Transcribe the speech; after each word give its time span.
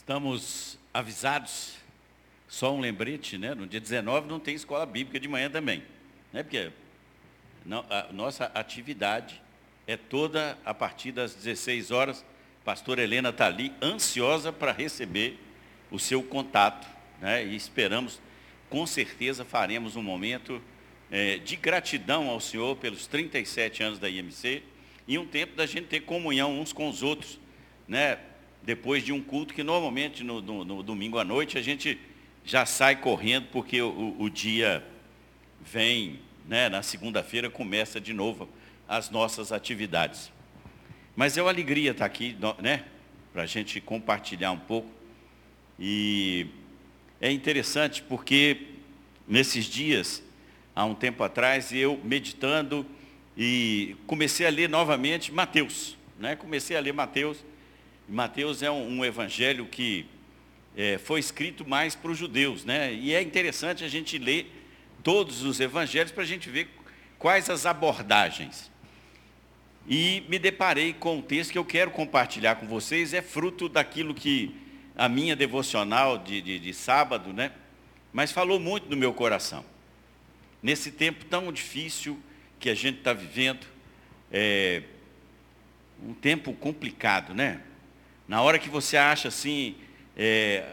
Estamos 0.00 0.78
avisados, 0.94 1.74
só 2.48 2.74
um 2.74 2.80
lembrete, 2.80 3.36
né? 3.36 3.54
No 3.54 3.66
dia 3.66 3.78
19 3.78 4.26
não 4.26 4.40
tem 4.40 4.54
escola 4.54 4.86
bíblica 4.86 5.20
de 5.20 5.28
manhã 5.28 5.50
também. 5.50 5.84
Né? 6.32 6.42
Porque 6.42 6.72
não, 7.66 7.84
a 7.90 8.10
nossa 8.10 8.46
atividade 8.54 9.40
é 9.86 9.98
toda 9.98 10.58
a 10.64 10.72
partir 10.72 11.12
das 11.12 11.34
16 11.34 11.90
horas. 11.90 12.24
Pastora 12.64 13.02
Helena 13.02 13.28
está 13.28 13.46
ali, 13.46 13.74
ansiosa 13.82 14.50
para 14.50 14.72
receber 14.72 15.38
o 15.90 15.98
seu 15.98 16.22
contato. 16.22 16.88
Né? 17.20 17.44
E 17.44 17.54
esperamos, 17.54 18.22
com 18.70 18.86
certeza, 18.86 19.44
faremos 19.44 19.96
um 19.96 20.02
momento 20.02 20.62
é, 21.10 21.36
de 21.36 21.56
gratidão 21.56 22.30
ao 22.30 22.40
Senhor 22.40 22.74
pelos 22.76 23.06
37 23.06 23.82
anos 23.82 23.98
da 23.98 24.08
IMC 24.08 24.62
e 25.06 25.18
um 25.18 25.26
tempo 25.26 25.54
da 25.54 25.66
gente 25.66 25.88
ter 25.88 26.00
comunhão 26.00 26.58
uns 26.58 26.72
com 26.72 26.88
os 26.88 27.02
outros. 27.02 27.38
Né? 27.86 28.18
Depois 28.62 29.04
de 29.04 29.12
um 29.12 29.22
culto 29.22 29.54
que 29.54 29.62
normalmente 29.62 30.22
no, 30.22 30.40
no, 30.40 30.64
no 30.64 30.82
domingo 30.82 31.18
à 31.18 31.24
noite 31.24 31.56
a 31.56 31.62
gente 31.62 31.98
já 32.44 32.66
sai 32.66 32.96
correndo 32.96 33.48
porque 33.52 33.80
o, 33.80 34.16
o 34.18 34.28
dia 34.28 34.84
vem, 35.60 36.20
né, 36.46 36.68
na 36.68 36.82
segunda-feira 36.82 37.50
começa 37.50 38.00
de 38.00 38.12
novo 38.12 38.48
as 38.88 39.10
nossas 39.10 39.52
atividades. 39.52 40.32
Mas 41.14 41.36
é 41.36 41.42
uma 41.42 41.50
alegria 41.50 41.90
estar 41.92 42.04
aqui, 42.04 42.36
né, 42.60 42.84
para 43.32 43.42
a 43.42 43.46
gente 43.46 43.80
compartilhar 43.80 44.52
um 44.52 44.58
pouco. 44.58 44.90
E 45.78 46.46
é 47.20 47.30
interessante 47.30 48.02
porque 48.02 48.66
nesses 49.28 49.66
dias, 49.66 50.22
há 50.74 50.84
um 50.84 50.94
tempo 50.94 51.22
atrás, 51.22 51.72
eu 51.72 52.00
meditando 52.02 52.84
e 53.36 53.96
comecei 54.06 54.46
a 54.46 54.50
ler 54.50 54.68
novamente 54.68 55.32
Mateus. 55.32 55.96
Né? 56.18 56.36
Comecei 56.36 56.76
a 56.76 56.80
ler 56.80 56.92
Mateus 56.92 57.44
Mateus 58.10 58.60
é 58.60 58.70
um, 58.70 58.98
um 58.98 59.04
evangelho 59.04 59.66
que 59.66 60.04
é, 60.76 60.98
foi 60.98 61.20
escrito 61.20 61.68
mais 61.68 61.94
para 61.94 62.10
os 62.10 62.18
judeus, 62.18 62.64
né? 62.64 62.92
E 62.92 63.14
é 63.14 63.22
interessante 63.22 63.84
a 63.84 63.88
gente 63.88 64.18
ler 64.18 64.52
todos 65.02 65.44
os 65.44 65.60
evangelhos 65.60 66.10
para 66.10 66.24
a 66.24 66.26
gente 66.26 66.50
ver 66.50 66.68
quais 67.20 67.48
as 67.48 67.66
abordagens. 67.66 68.68
E 69.88 70.24
me 70.28 70.40
deparei 70.40 70.92
com 70.92 71.18
um 71.18 71.22
texto 71.22 71.52
que 71.52 71.58
eu 71.58 71.64
quero 71.64 71.92
compartilhar 71.92 72.56
com 72.56 72.66
vocês, 72.66 73.14
é 73.14 73.22
fruto 73.22 73.68
daquilo 73.68 74.12
que 74.12 74.56
a 74.96 75.08
minha 75.08 75.36
devocional 75.36 76.18
de, 76.18 76.42
de, 76.42 76.58
de 76.58 76.74
sábado, 76.74 77.32
né? 77.32 77.52
Mas 78.12 78.32
falou 78.32 78.58
muito 78.58 78.90
no 78.90 78.96
meu 78.96 79.14
coração. 79.14 79.64
Nesse 80.60 80.90
tempo 80.90 81.24
tão 81.24 81.52
difícil 81.52 82.18
que 82.58 82.68
a 82.68 82.74
gente 82.74 82.98
está 82.98 83.12
vivendo, 83.12 83.66
é, 84.32 84.82
um 86.02 86.12
tempo 86.12 86.52
complicado, 86.52 87.32
né? 87.32 87.60
Na 88.30 88.40
hora 88.42 88.60
que 88.60 88.68
você 88.68 88.96
acha 88.96 89.26
assim, 89.26 89.74
é, 90.16 90.64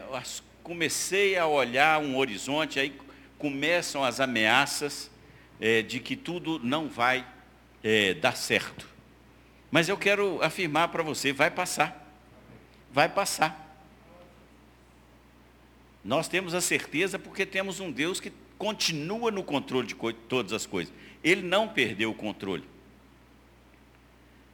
comecei 0.62 1.36
a 1.36 1.44
olhar 1.44 2.00
um 2.00 2.16
horizonte, 2.16 2.78
aí 2.78 2.96
começam 3.36 4.04
as 4.04 4.20
ameaças 4.20 5.10
é, 5.60 5.82
de 5.82 5.98
que 5.98 6.14
tudo 6.14 6.60
não 6.60 6.88
vai 6.88 7.26
é, 7.82 8.14
dar 8.14 8.36
certo. 8.36 8.88
Mas 9.72 9.88
eu 9.88 9.96
quero 9.96 10.40
afirmar 10.40 10.86
para 10.86 11.02
você, 11.02 11.32
vai 11.32 11.50
passar. 11.50 12.08
Vai 12.92 13.08
passar. 13.08 13.76
Nós 16.04 16.28
temos 16.28 16.54
a 16.54 16.60
certeza 16.60 17.18
porque 17.18 17.44
temos 17.44 17.80
um 17.80 17.90
Deus 17.90 18.20
que 18.20 18.32
continua 18.56 19.32
no 19.32 19.42
controle 19.42 19.88
de 19.88 19.96
todas 20.28 20.52
as 20.52 20.64
coisas. 20.64 20.94
Ele 21.24 21.42
não 21.42 21.66
perdeu 21.66 22.12
o 22.12 22.14
controle 22.14 22.62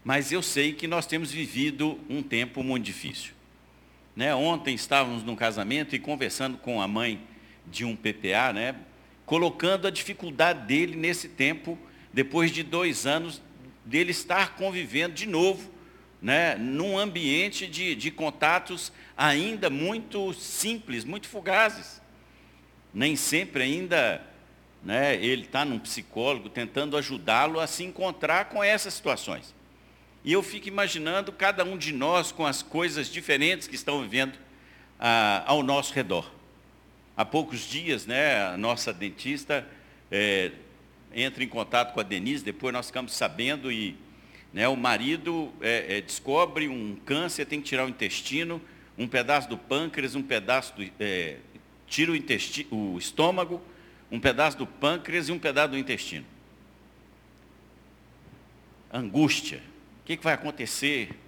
mas 0.04 0.31
eu 0.31 0.42
sei 0.42 0.75
que 0.75 0.87
nós 0.87 1.06
temos 1.06 1.32
vivido 1.32 1.98
um 2.10 2.22
tempo 2.22 2.62
muito 2.62 2.84
difícil. 2.84 3.32
Né? 4.15 4.34
Ontem 4.34 4.75
estávamos 4.75 5.25
num 5.25 5.34
casamento 5.34 5.97
e 5.97 5.98
conversando 5.98 6.59
com 6.59 6.81
a 6.81 6.87
mãe 6.87 7.20
de 7.66 7.87
um 7.87 7.97
PPA, 7.97 8.53
né? 8.53 8.76
colocando 9.25 9.87
a 9.87 9.91
dificuldade 9.91 10.66
dele 10.66 10.94
nesse 10.94 11.31
tempo, 11.31 11.78
depois 12.12 12.50
de 12.50 12.62
dois 12.62 13.06
anos, 13.06 13.41
dele 13.82 14.10
estar 14.10 14.56
convivendo 14.56 15.14
de 15.14 15.26
novo, 15.26 15.70
né? 16.20 16.54
num 16.56 16.98
ambiente 16.98 17.66
de, 17.66 17.94
de 17.94 18.10
contatos 18.10 18.93
ainda 19.16 19.70
muito 19.70 20.34
simples, 20.34 21.03
muito 21.03 21.26
fugazes. 21.26 22.03
Nem 22.93 23.16
sempre 23.16 23.62
ainda 23.62 24.22
né, 24.84 25.16
ele 25.16 25.44
está 25.44 25.64
num 25.64 25.78
psicólogo 25.78 26.50
tentando 26.50 26.97
ajudá-lo 26.97 27.59
a 27.59 27.66
se 27.66 27.82
encontrar 27.82 28.50
com 28.50 28.62
essas 28.62 28.93
situações. 28.93 29.54
E 30.24 30.32
eu 30.32 30.42
fico 30.42 30.68
imaginando 30.68 31.30
cada 31.30 31.62
um 31.64 31.76
de 31.76 31.92
nós 31.92 32.32
com 32.32 32.46
as 32.46 32.62
coisas 32.62 33.08
diferentes 33.08 33.68
que 33.68 33.74
estão 33.74 34.00
vivendo 34.00 34.38
ah, 34.98 35.44
ao 35.46 35.62
nosso 35.62 35.92
redor. 35.92 36.32
Há 37.14 37.26
poucos 37.26 37.68
dias, 37.68 38.06
né, 38.06 38.42
a 38.42 38.56
nossa 38.56 38.90
dentista 38.90 39.68
é, 40.10 40.50
entra 41.14 41.44
em 41.44 41.48
contato 41.48 41.92
com 41.92 42.00
a 42.00 42.02
Denise, 42.02 42.42
depois 42.42 42.72
nós 42.72 42.86
ficamos 42.86 43.12
sabendo 43.12 43.70
e 43.70 43.96
né, 44.50 44.66
o 44.66 44.76
marido 44.76 45.52
é, 45.60 45.98
é, 45.98 46.00
descobre 46.00 46.68
um 46.68 46.96
câncer, 47.04 47.44
tem 47.44 47.60
que 47.60 47.68
tirar 47.68 47.84
o 47.84 47.88
intestino, 47.90 48.62
um 48.96 49.06
pedaço 49.06 49.46
do 49.46 49.58
pâncreas, 49.58 50.14
um 50.14 50.22
pedaço 50.22 50.74
do. 50.74 50.84
Tira 51.86 52.12
o, 52.12 52.94
o 52.94 52.98
estômago, 52.98 53.60
um 54.10 54.18
pedaço 54.18 54.56
do 54.56 54.66
pâncreas 54.66 55.28
e 55.28 55.32
um 55.32 55.38
pedaço 55.38 55.72
do 55.72 55.78
intestino. 55.78 56.24
Angústia 58.90 59.60
o 60.04 60.06
que, 60.06 60.19
que 60.19 60.22
vai 60.22 60.34
acontecer? 60.34 61.19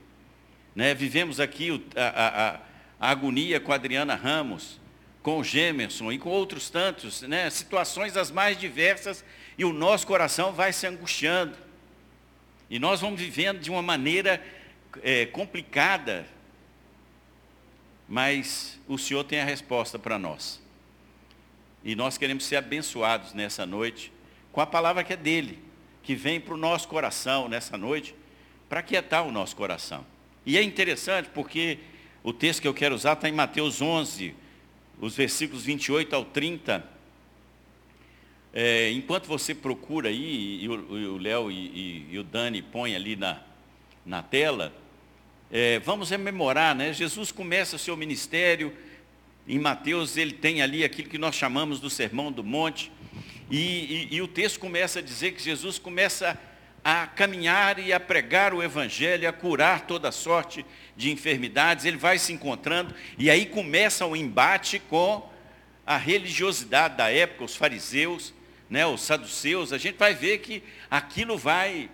Né? 0.74 0.94
Vivemos 0.94 1.40
aqui 1.40 1.82
a, 1.96 2.02
a, 2.02 2.60
a, 3.00 3.10
agonia 3.10 3.58
com 3.58 3.72
a 3.72 3.76
Adriana 3.76 4.14
Ramos, 4.14 4.78
com 5.22 5.38
o 5.38 5.44
Gemerson 5.44 6.12
e 6.12 6.18
com 6.18 6.28
outros 6.28 6.68
tantos, 6.68 7.22
né? 7.22 7.48
situações 7.48 8.18
as 8.18 8.30
mais 8.30 8.58
diversas, 8.58 9.24
e 9.56 9.64
o 9.64 9.72
nosso 9.72 10.06
coração 10.06 10.52
vai 10.52 10.74
se 10.74 10.86
angustiando. 10.86 11.56
E 12.68 12.78
nós 12.78 13.00
vamos 13.00 13.18
vivendo 13.18 13.60
de 13.60 13.70
uma 13.70 13.80
maneira 13.80 14.44
é, 15.02 15.24
complicada, 15.24 16.26
mas 18.06 18.78
o 18.86 18.98
Senhor 18.98 19.24
tem 19.24 19.40
a 19.40 19.44
resposta 19.46 19.98
para 19.98 20.18
nós. 20.18 20.62
E 21.82 21.96
nós 21.96 22.18
queremos 22.18 22.44
ser 22.44 22.56
abençoados 22.56 23.32
nessa 23.32 23.64
noite 23.64 24.12
com 24.52 24.60
a 24.60 24.66
palavra 24.66 25.02
que 25.02 25.14
é 25.14 25.16
dele, 25.16 25.58
que 26.02 26.14
vem 26.14 26.38
para 26.38 26.52
o 26.52 26.58
nosso 26.58 26.86
coração 26.88 27.48
nessa 27.48 27.78
noite 27.78 28.14
para 28.68 28.82
quietar 28.82 29.26
o 29.26 29.32
nosso 29.32 29.56
coração. 29.56 30.04
E 30.44 30.56
é 30.56 30.62
interessante 30.62 31.28
porque 31.32 31.78
o 32.22 32.32
texto 32.32 32.60
que 32.62 32.68
eu 32.68 32.74
quero 32.74 32.94
usar 32.94 33.12
está 33.12 33.28
em 33.28 33.32
Mateus 33.32 33.80
11, 33.80 34.34
os 35.00 35.16
versículos 35.16 35.64
28 35.64 36.14
ao 36.14 36.24
30. 36.24 36.84
É, 38.52 38.90
enquanto 38.90 39.26
você 39.26 39.54
procura 39.54 40.08
aí, 40.08 40.62
e 40.62 40.68
o 40.68 41.18
Léo 41.18 41.50
e, 41.50 41.54
e, 41.54 42.06
e, 42.12 42.18
o 42.18 42.24
Dani 42.24 42.62
põem 42.62 42.96
ali 42.96 43.14
na, 43.14 43.40
na 44.04 44.22
tela, 44.22 44.72
é, 45.52 45.78
vamos 45.80 46.10
rememorar, 46.10 46.74
né? 46.74 46.92
Jesus 46.92 47.30
começa 47.30 47.76
o 47.76 47.78
seu 47.78 47.96
ministério, 47.96 48.72
em 49.46 49.58
Mateus 49.58 50.16
ele 50.16 50.32
tem 50.32 50.62
ali 50.62 50.82
aquilo 50.82 51.08
que 51.08 51.18
nós 51.18 51.34
chamamos 51.34 51.78
do 51.78 51.90
Sermão 51.90 52.32
do 52.32 52.42
Monte, 52.42 52.90
e, 53.50 54.08
e 54.10 54.20
o 54.22 54.26
texto 54.26 54.58
começa 54.58 54.98
a 54.98 55.02
dizer 55.02 55.32
que 55.32 55.42
Jesus 55.42 55.78
começa 55.78 56.30
a 56.30 56.55
a 56.88 57.04
caminhar 57.04 57.80
e 57.80 57.92
a 57.92 57.98
pregar 57.98 58.54
o 58.54 58.62
Evangelho, 58.62 59.28
a 59.28 59.32
curar 59.32 59.88
toda 59.88 60.12
sorte 60.12 60.64
de 60.96 61.10
enfermidades, 61.10 61.84
ele 61.84 61.96
vai 61.96 62.16
se 62.16 62.32
encontrando, 62.32 62.94
e 63.18 63.28
aí 63.28 63.44
começa 63.44 64.06
o 64.06 64.14
embate 64.14 64.78
com 64.78 65.28
a 65.84 65.96
religiosidade 65.96 66.96
da 66.96 67.10
época, 67.10 67.42
os 67.42 67.56
fariseus, 67.56 68.32
né, 68.70 68.86
os 68.86 69.00
saduceus, 69.00 69.72
a 69.72 69.78
gente 69.78 69.96
vai 69.96 70.14
ver 70.14 70.38
que 70.38 70.62
aquilo 70.88 71.36
vai. 71.36 71.90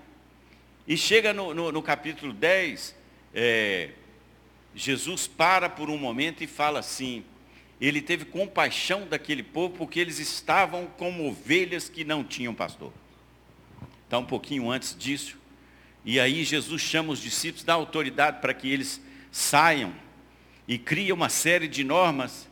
E 0.87 0.95
chega 0.95 1.33
no, 1.33 1.55
no, 1.55 1.73
no 1.73 1.83
capítulo 1.83 2.35
10, 2.35 2.95
é, 3.35 3.93
Jesus 4.75 5.27
para 5.27 5.71
por 5.71 5.89
um 5.89 5.97
momento 5.97 6.45
e 6.45 6.47
fala 6.47 6.81
assim, 6.81 7.25
ele 7.81 8.03
teve 8.03 8.27
compaixão 8.27 9.07
daquele 9.09 9.43
povo 9.43 9.75
porque 9.75 9.99
eles 9.99 10.19
estavam 10.19 10.87
como 10.99 11.27
ovelhas 11.27 11.89
que 11.89 12.05
não 12.05 12.23
tinham 12.23 12.55
pastor 12.55 12.93
está 14.13 14.19
um 14.19 14.27
pouquinho 14.27 14.71
antes 14.71 14.95
disso. 14.95 15.39
E 16.05 16.21
aí 16.21 16.45
Jesus 16.45 16.83
chama 16.83 17.15
os 17.15 17.19
discípulos, 17.19 17.65
dá 17.65 17.73
autoridade 17.73 18.43
para 18.43 18.53
que 18.53 18.71
eles 18.71 19.01
saiam 19.31 19.95
e 20.69 20.77
cria 20.77 21.15
uma 21.15 21.31
série 21.31 21.67
de 21.67 21.83
normas. 21.83 22.47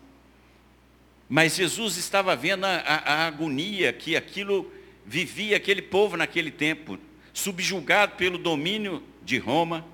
Mas 1.29 1.57
Jesus 1.57 1.99
estava 1.99 2.35
vendo 2.35 2.65
a, 2.65 2.77
a, 2.77 3.13
a 3.13 3.27
agonia 3.27 3.93
que 3.93 4.17
aquilo 4.17 4.73
vivia 5.05 5.59
aquele 5.59 5.83
povo 5.83 6.17
naquele 6.17 6.51
tempo, 6.51 6.99
subjugado 7.35 8.17
pelo 8.17 8.39
domínio 8.39 9.03
de 9.23 9.37
Roma, 9.37 9.85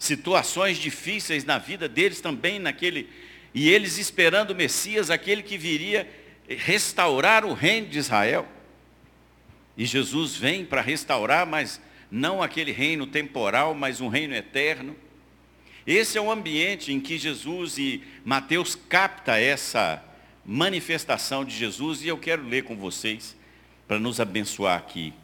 situações 0.00 0.78
difíceis 0.78 1.44
na 1.44 1.58
vida 1.58 1.88
deles 1.88 2.20
também 2.20 2.58
naquele, 2.58 3.08
e 3.54 3.68
eles 3.68 3.98
esperando 3.98 4.50
o 4.50 4.56
Messias, 4.56 5.10
aquele 5.10 5.44
que 5.44 5.56
viria 5.56 6.10
restaurar 6.48 7.44
o 7.44 7.54
reino 7.54 7.86
de 7.86 8.00
Israel. 8.00 8.48
E 9.78 9.86
Jesus 9.86 10.34
vem 10.34 10.64
para 10.64 10.82
restaurar, 10.82 11.46
mas 11.46 11.80
não 12.10 12.42
aquele 12.42 12.72
reino 12.72 13.06
temporal, 13.06 13.74
mas 13.74 14.00
um 14.00 14.08
reino 14.08 14.34
eterno. 14.34 14.96
Esse 15.86 16.18
é 16.18 16.20
o 16.20 16.30
ambiente 16.30 16.92
em 16.92 17.00
que 17.00 17.16
Jesus 17.16 17.78
e 17.78 18.02
Mateus 18.24 18.74
capta 18.74 19.38
essa 19.38 20.04
manifestação 20.44 21.44
de 21.44 21.56
Jesus 21.56 22.02
e 22.02 22.08
eu 22.08 22.18
quero 22.18 22.42
ler 22.42 22.64
com 22.64 22.76
vocês 22.76 23.36
para 23.86 24.00
nos 24.00 24.18
abençoar 24.18 24.76
aqui. 24.76 25.14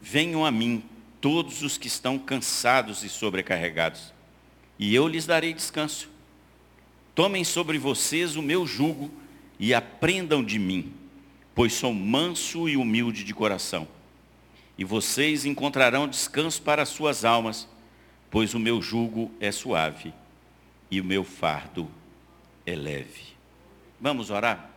Venham 0.00 0.44
a 0.44 0.50
mim 0.50 0.82
todos 1.20 1.62
os 1.62 1.78
que 1.78 1.86
estão 1.86 2.18
cansados 2.18 3.04
e 3.04 3.08
sobrecarregados, 3.08 4.12
e 4.78 4.94
eu 4.94 5.08
lhes 5.08 5.26
darei 5.26 5.52
descanso. 5.54 6.08
Tomem 7.14 7.44
sobre 7.44 7.78
vocês 7.78 8.36
o 8.36 8.42
meu 8.42 8.66
jugo 8.66 9.10
e 9.58 9.74
aprendam 9.74 10.44
de 10.44 10.58
mim, 10.58 10.92
pois 11.58 11.72
sou 11.72 11.92
manso 11.92 12.68
e 12.68 12.76
humilde 12.76 13.24
de 13.24 13.34
coração. 13.34 13.88
E 14.78 14.84
vocês 14.84 15.44
encontrarão 15.44 16.06
descanso 16.06 16.62
para 16.62 16.82
as 16.82 16.88
suas 16.88 17.24
almas, 17.24 17.68
pois 18.30 18.54
o 18.54 18.60
meu 18.60 18.80
jugo 18.80 19.28
é 19.40 19.50
suave 19.50 20.14
e 20.88 21.00
o 21.00 21.04
meu 21.04 21.24
fardo 21.24 21.90
é 22.64 22.76
leve. 22.76 23.24
Vamos 24.00 24.30
orar? 24.30 24.70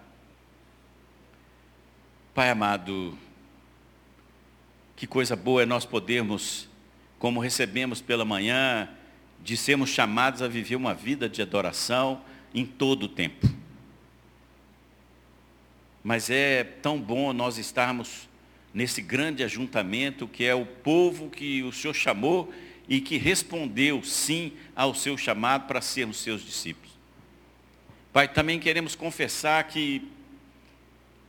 Pai 2.34 2.50
amado, 2.50 3.16
que 4.96 5.06
coisa 5.06 5.36
boa 5.36 5.62
é 5.62 5.68
nós 5.68 5.86
podermos, 5.86 6.68
como 7.20 7.40
recebemos 7.40 8.02
pela 8.02 8.26
manhã, 8.26 8.90
de 9.40 9.56
sermos 9.56 9.92
chamados 9.92 10.42
a 10.42 10.48
viver 10.48 10.78
uma 10.78 10.96
vida 10.96 11.30
de 11.30 11.44
adoração 11.44 12.24
em 12.56 12.66
todo 12.66 13.04
o 13.04 13.08
tempo. 13.08 13.61
Mas 16.04 16.30
é 16.30 16.64
tão 16.64 17.00
bom 17.00 17.32
nós 17.34 17.58
estarmos 17.58 18.28
nesse 18.74 19.02
grande 19.02 19.44
ajuntamento 19.44 20.28
que 20.28 20.44
é 20.46 20.56
o 20.56 20.66
povo 20.66 21.30
que 21.30 21.62
o 21.64 21.72
Senhor 21.72 21.94
chamou 21.94 22.52
e 22.88 23.00
que 23.00 23.18
respondeu 23.18 24.04
sim 24.04 24.54
ao 24.76 24.96
seu 24.96 25.18
chamado 25.18 25.68
para 25.68 25.82
sermos 25.82 26.20
seus 26.20 26.44
discípulos. 26.44 26.92
Pai, 28.12 28.28
também 28.28 28.60
queremos 28.60 28.96
confessar 28.96 29.64
que 29.66 30.10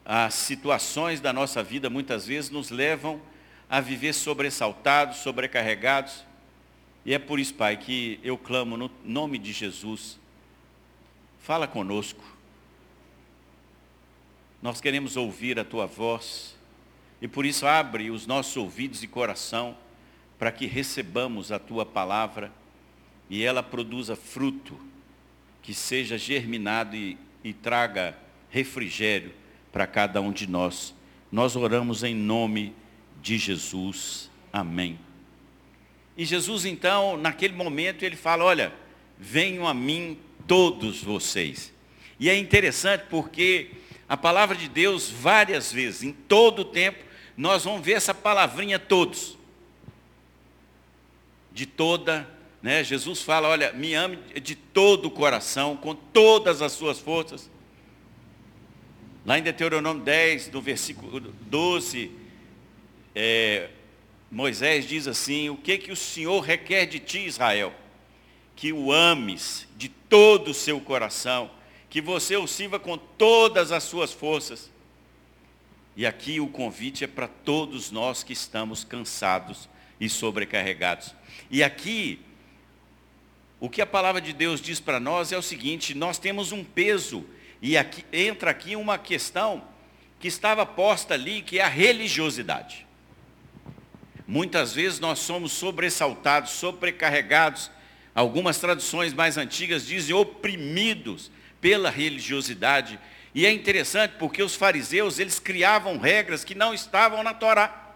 as 0.05 0.35
situações 0.35 1.21
da 1.21 1.33
nossa 1.33 1.63
vida 1.63 1.89
muitas 1.89 2.27
vezes 2.27 2.51
nos 2.51 2.71
levam 2.71 3.21
a 3.71 3.81
viver 3.81 4.13
sobressaltados, 4.13 5.19
sobrecarregados. 5.19 6.25
E 7.05 7.15
é 7.15 7.19
por 7.19 7.39
isso, 7.39 7.55
Pai, 7.55 7.77
que 7.77 8.19
eu 8.23 8.37
clamo 8.37 8.77
no 8.77 8.91
nome 9.05 9.39
de 9.39 9.53
Jesus. 9.53 10.19
Fala 11.39 11.69
conosco. 11.69 12.32
Nós 14.63 14.81
queremos 14.81 15.17
ouvir 15.17 15.59
a 15.59 15.65
tua 15.65 15.87
voz. 15.87 16.57
E 17.21 17.27
por 17.27 17.45
isso 17.45 17.67
abre 17.67 18.11
os 18.11 18.29
nossos 18.29 18.57
ouvidos 18.57 19.03
e 19.03 19.09
coração 19.09 19.77
para 20.39 20.53
que 20.53 20.67
recebamos 20.67 21.51
a 21.51 21.59
tua 21.59 21.85
palavra 21.85 22.53
e 23.29 23.43
ela 23.43 23.63
produza 23.63 24.15
fruto, 24.15 24.79
que 25.63 25.75
seja 25.75 26.17
germinado 26.17 26.95
e, 26.95 27.19
e 27.43 27.53
traga 27.53 28.17
refrigério 28.51 29.33
para 29.73 29.87
cada 29.87 30.21
um 30.21 30.31
de 30.31 30.47
nós. 30.49 30.95
Nós 31.31 31.57
oramos 31.57 32.05
em 32.05 32.15
nome 32.15 32.73
de 33.21 33.39
Jesus. 33.39 34.31
Amém. 34.53 34.99
E 36.17 36.25
Jesus, 36.25 36.65
então, 36.65 37.17
naquele 37.17 37.55
momento, 37.55 38.05
ele 38.05 38.17
fala: 38.17 38.45
Olha, 38.45 38.73
venham 39.19 39.67
a 39.67 39.73
mim 39.73 40.19
todos 40.47 41.03
vocês. 41.03 41.73
E 42.21 42.29
é 42.29 42.37
interessante 42.37 43.05
porque 43.09 43.71
a 44.09 44.17
palavra 44.17 44.57
de 44.57 44.69
Deus, 44.69 45.09
várias 45.09 45.73
vezes, 45.73 46.03
em 46.03 46.13
todo 46.13 46.61
o 46.61 46.65
tempo, 46.65 47.05
nós 47.37 47.65
vamos 47.65 47.85
ver 47.85 47.93
essa 47.93 48.15
palavrinha 48.15 48.79
todos 48.79 49.39
de 51.53 51.67
toda, 51.67 52.29
né? 52.63 52.83
Jesus 52.83 53.23
fala, 53.23 53.49
olha, 53.49 53.73
me 53.73 53.95
ame 53.95 54.17
de 54.41 54.55
todo 54.55 55.07
o 55.07 55.11
coração, 55.11 55.77
com 55.77 55.95
todas 55.95 56.63
as 56.63 56.73
suas 56.73 56.99
forças. 56.99 57.51
Lá 59.25 59.39
em 59.39 59.43
Deuteronômio 59.43 60.03
10, 60.03 60.51
no 60.51 60.61
versículo 60.61 61.21
12, 61.21 62.11
é, 63.15 63.69
Moisés 64.31 64.87
diz 64.87 65.07
assim, 65.07 65.51
o 65.51 65.57
que 65.57 65.79
que 65.79 65.93
o 65.93 65.97
Senhor 65.97 66.41
requer 66.41 66.87
de 66.87 66.99
ti, 66.99 67.27
Israel? 67.27 67.73
Que 68.57 68.73
o 68.73 68.91
ames 68.91 69.69
de 69.77 69.89
todo 69.89 70.51
o 70.51 70.55
seu 70.55 70.81
coração, 70.81 71.51
que 71.93 72.01
você 72.01 72.39
o 72.39 72.47
sirva 72.47 72.81
com 72.81 72.97
todas 72.97 73.71
as 73.71 73.83
suas 73.83 74.15
forças. 74.15 74.71
E 75.95 76.07
aqui 76.07 76.41
o 76.41 76.49
convite 76.49 77.05
é 77.05 77.07
para 77.07 77.29
todos 77.29 77.91
nós 77.91 78.25
que 78.25 78.33
estamos 78.33 78.83
cansados 78.83 79.69
e 80.01 80.09
sobrecarregados. 80.09 81.15
E 81.51 81.63
aqui, 81.63 82.19
o 83.61 83.69
que 83.69 83.83
a 83.83 83.87
palavra 83.87 84.23
de 84.23 84.33
Deus 84.33 84.59
diz 84.59 84.81
para 84.81 84.99
nós 84.99 85.33
é 85.33 85.37
o 85.37 85.43
seguinte, 85.43 85.93
nós 85.93 86.17
temos 86.17 86.51
um 86.51 86.65
peso, 86.65 87.27
e 87.61 87.77
aqui, 87.77 88.07
entra 88.11 88.53
aqui 88.53 88.75
uma 88.75 88.97
questão 88.97 89.63
que 90.19 90.29
estava 90.29 90.65
posta 90.65 91.13
ali, 91.13 91.43
que 91.43 91.59
é 91.59 91.63
a 91.63 91.69
religiosidade. 91.69 92.87
Muitas 94.27 94.73
vezes 94.73 94.99
nós 94.99 95.19
somos 95.19 95.53
sobressaltados, 95.53 96.53
sobrecarregados, 96.53 97.71
algumas 98.15 98.59
traduções 98.59 99.13
mais 99.13 99.37
antigas 99.37 99.87
dizem 99.87 100.15
oprimidos 100.15 101.31
pela 101.63 101.89
religiosidade. 101.89 103.01
E 103.35 103.47
é 103.47 103.51
interessante 103.51 104.17
porque 104.19 104.43
os 104.43 104.55
fariseus, 104.55 105.19
eles 105.19 105.39
criavam 105.39 105.97
regras 105.97 106.45
que 106.45 106.55
não 106.55 106.75
estavam 106.75 107.23
na 107.23 107.33
Torá. 107.33 107.95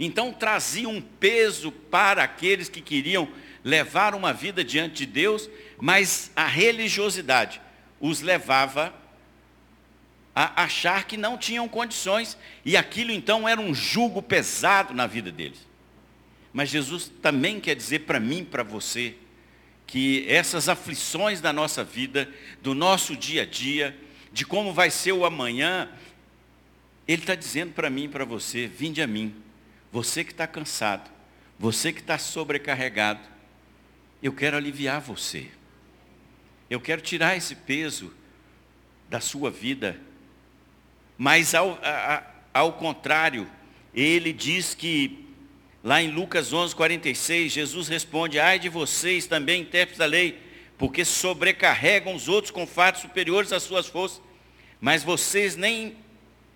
Então 0.00 0.32
trazia 0.32 0.88
um 0.88 1.00
peso 1.00 1.70
para 1.70 2.24
aqueles 2.24 2.68
que 2.68 2.80
queriam 2.80 3.28
levar 3.62 4.14
uma 4.16 4.32
vida 4.32 4.64
diante 4.64 5.06
de 5.06 5.06
Deus, 5.06 5.48
mas 5.78 6.32
a 6.34 6.46
religiosidade 6.46 7.60
os 8.00 8.20
levava 8.20 8.92
a 10.34 10.64
achar 10.64 11.04
que 11.04 11.16
não 11.16 11.36
tinham 11.36 11.68
condições, 11.68 12.38
e 12.64 12.76
aquilo 12.76 13.12
então 13.12 13.46
era 13.46 13.60
um 13.60 13.74
jugo 13.74 14.22
pesado 14.22 14.94
na 14.94 15.06
vida 15.06 15.30
deles. 15.30 15.60
Mas 16.52 16.70
Jesus 16.70 17.12
também 17.20 17.60
quer 17.60 17.76
dizer 17.76 18.00
para 18.00 18.18
mim, 18.18 18.42
para 18.42 18.62
você, 18.62 19.14
que 19.92 20.24
essas 20.26 20.70
aflições 20.70 21.42
da 21.42 21.52
nossa 21.52 21.84
vida, 21.84 22.26
do 22.62 22.74
nosso 22.74 23.14
dia 23.14 23.42
a 23.42 23.44
dia, 23.44 23.94
de 24.32 24.42
como 24.46 24.72
vai 24.72 24.90
ser 24.90 25.12
o 25.12 25.26
amanhã, 25.26 25.86
Ele 27.06 27.20
está 27.20 27.34
dizendo 27.34 27.74
para 27.74 27.90
mim 27.90 28.04
e 28.04 28.08
para 28.08 28.24
você, 28.24 28.66
vinde 28.66 29.02
a 29.02 29.06
mim, 29.06 29.34
você 29.92 30.24
que 30.24 30.30
está 30.30 30.46
cansado, 30.46 31.10
você 31.58 31.92
que 31.92 32.00
está 32.00 32.16
sobrecarregado, 32.16 33.20
eu 34.22 34.32
quero 34.32 34.56
aliviar 34.56 34.98
você. 34.98 35.48
Eu 36.70 36.80
quero 36.80 37.02
tirar 37.02 37.36
esse 37.36 37.54
peso 37.54 38.14
da 39.10 39.20
sua 39.20 39.50
vida. 39.50 40.00
Mas 41.18 41.54
ao, 41.54 41.78
a, 41.82 42.24
ao 42.54 42.72
contrário, 42.72 43.46
ele 43.94 44.32
diz 44.32 44.74
que, 44.74 45.21
lá 45.82 46.02
em 46.02 46.10
Lucas 46.10 46.52
11, 46.52 46.74
46, 46.74 47.52
Jesus 47.52 47.88
responde, 47.88 48.38
ai 48.38 48.58
de 48.58 48.68
vocês 48.68 49.26
também, 49.26 49.62
intérpretes 49.62 49.98
da 49.98 50.06
lei, 50.06 50.40
porque 50.78 51.04
sobrecarregam 51.04 52.14
os 52.14 52.28
outros 52.28 52.50
com 52.50 52.66
fatos 52.66 53.02
superiores 53.02 53.52
às 53.52 53.62
suas 53.62 53.86
forças, 53.86 54.20
mas 54.80 55.02
vocês 55.02 55.56
nem 55.56 55.96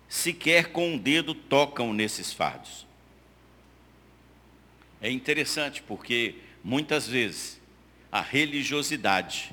sequer 0.07 0.71
com 0.71 0.93
um 0.93 0.97
dedo 0.97 1.33
tocam 1.33 1.93
nesses 1.93 2.31
fardos. 2.31 2.85
É 5.01 5.11
interessante 5.11 5.81
porque 5.83 6.35
muitas 6.63 7.07
vezes 7.07 7.59
a 8.11 8.21
religiosidade, 8.21 9.51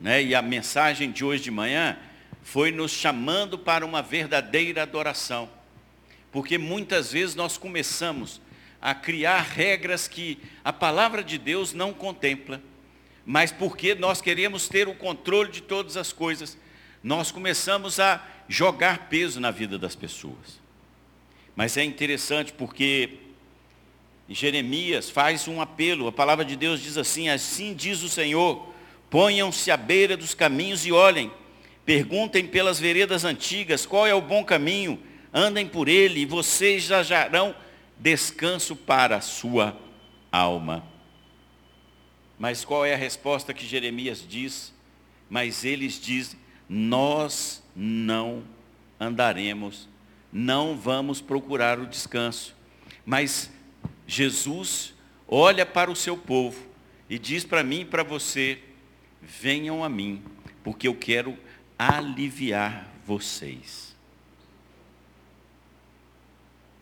né, 0.00 0.22
e 0.22 0.34
a 0.34 0.42
mensagem 0.42 1.10
de 1.10 1.24
hoje 1.24 1.44
de 1.44 1.50
manhã 1.50 1.96
foi 2.42 2.70
nos 2.70 2.90
chamando 2.90 3.58
para 3.58 3.86
uma 3.86 4.02
verdadeira 4.02 4.82
adoração. 4.82 5.48
Porque 6.30 6.58
muitas 6.58 7.12
vezes 7.12 7.34
nós 7.34 7.56
começamos 7.56 8.40
a 8.84 8.94
criar 8.94 9.40
regras 9.40 10.06
que 10.06 10.38
a 10.62 10.70
palavra 10.70 11.24
de 11.24 11.38
Deus 11.38 11.72
não 11.72 11.90
contempla, 11.94 12.60
mas 13.24 13.50
porque 13.50 13.94
nós 13.94 14.20
queremos 14.20 14.68
ter 14.68 14.86
o 14.88 14.94
controle 14.94 15.50
de 15.50 15.62
todas 15.62 15.96
as 15.96 16.12
coisas, 16.12 16.58
nós 17.02 17.30
começamos 17.30 17.98
a 17.98 18.22
jogar 18.46 19.08
peso 19.08 19.40
na 19.40 19.50
vida 19.50 19.78
das 19.78 19.96
pessoas. 19.96 20.60
Mas 21.56 21.78
é 21.78 21.82
interessante 21.82 22.52
porque 22.52 23.20
Jeremias 24.28 25.08
faz 25.08 25.48
um 25.48 25.62
apelo, 25.62 26.06
a 26.06 26.12
palavra 26.12 26.44
de 26.44 26.54
Deus 26.54 26.78
diz 26.78 26.98
assim: 26.98 27.30
Assim 27.30 27.72
diz 27.72 28.02
o 28.02 28.08
Senhor, 28.10 28.70
ponham-se 29.08 29.70
à 29.70 29.78
beira 29.78 30.14
dos 30.14 30.34
caminhos 30.34 30.84
e 30.84 30.92
olhem, 30.92 31.32
perguntem 31.86 32.46
pelas 32.46 32.78
veredas 32.78 33.24
antigas 33.24 33.86
qual 33.86 34.06
é 34.06 34.14
o 34.14 34.20
bom 34.20 34.44
caminho, 34.44 35.02
andem 35.32 35.66
por 35.66 35.88
ele 35.88 36.20
e 36.20 36.26
vocês 36.26 36.82
já 36.82 37.02
jarão 37.02 37.56
descanso 37.98 38.74
para 38.76 39.16
a 39.16 39.20
sua 39.20 39.78
alma. 40.30 40.84
Mas 42.38 42.64
qual 42.64 42.84
é 42.84 42.94
a 42.94 42.98
resposta 42.98 43.54
que 43.54 43.66
Jeremias 43.66 44.24
diz? 44.28 44.74
Mas 45.28 45.64
eles 45.64 46.00
dizem: 46.00 46.38
Nós 46.68 47.62
não 47.74 48.44
andaremos, 48.98 49.88
não 50.32 50.76
vamos 50.76 51.20
procurar 51.20 51.78
o 51.78 51.86
descanso. 51.86 52.54
Mas 53.04 53.50
Jesus 54.06 54.94
olha 55.26 55.64
para 55.64 55.90
o 55.90 55.96
seu 55.96 56.16
povo 56.16 56.66
e 57.08 57.18
diz 57.18 57.44
para 57.44 57.62
mim 57.62 57.80
e 57.80 57.84
para 57.84 58.02
você: 58.02 58.58
venham 59.22 59.84
a 59.84 59.88
mim, 59.88 60.22
porque 60.62 60.88
eu 60.88 60.94
quero 60.94 61.36
aliviar 61.78 62.88
vocês. 63.06 63.94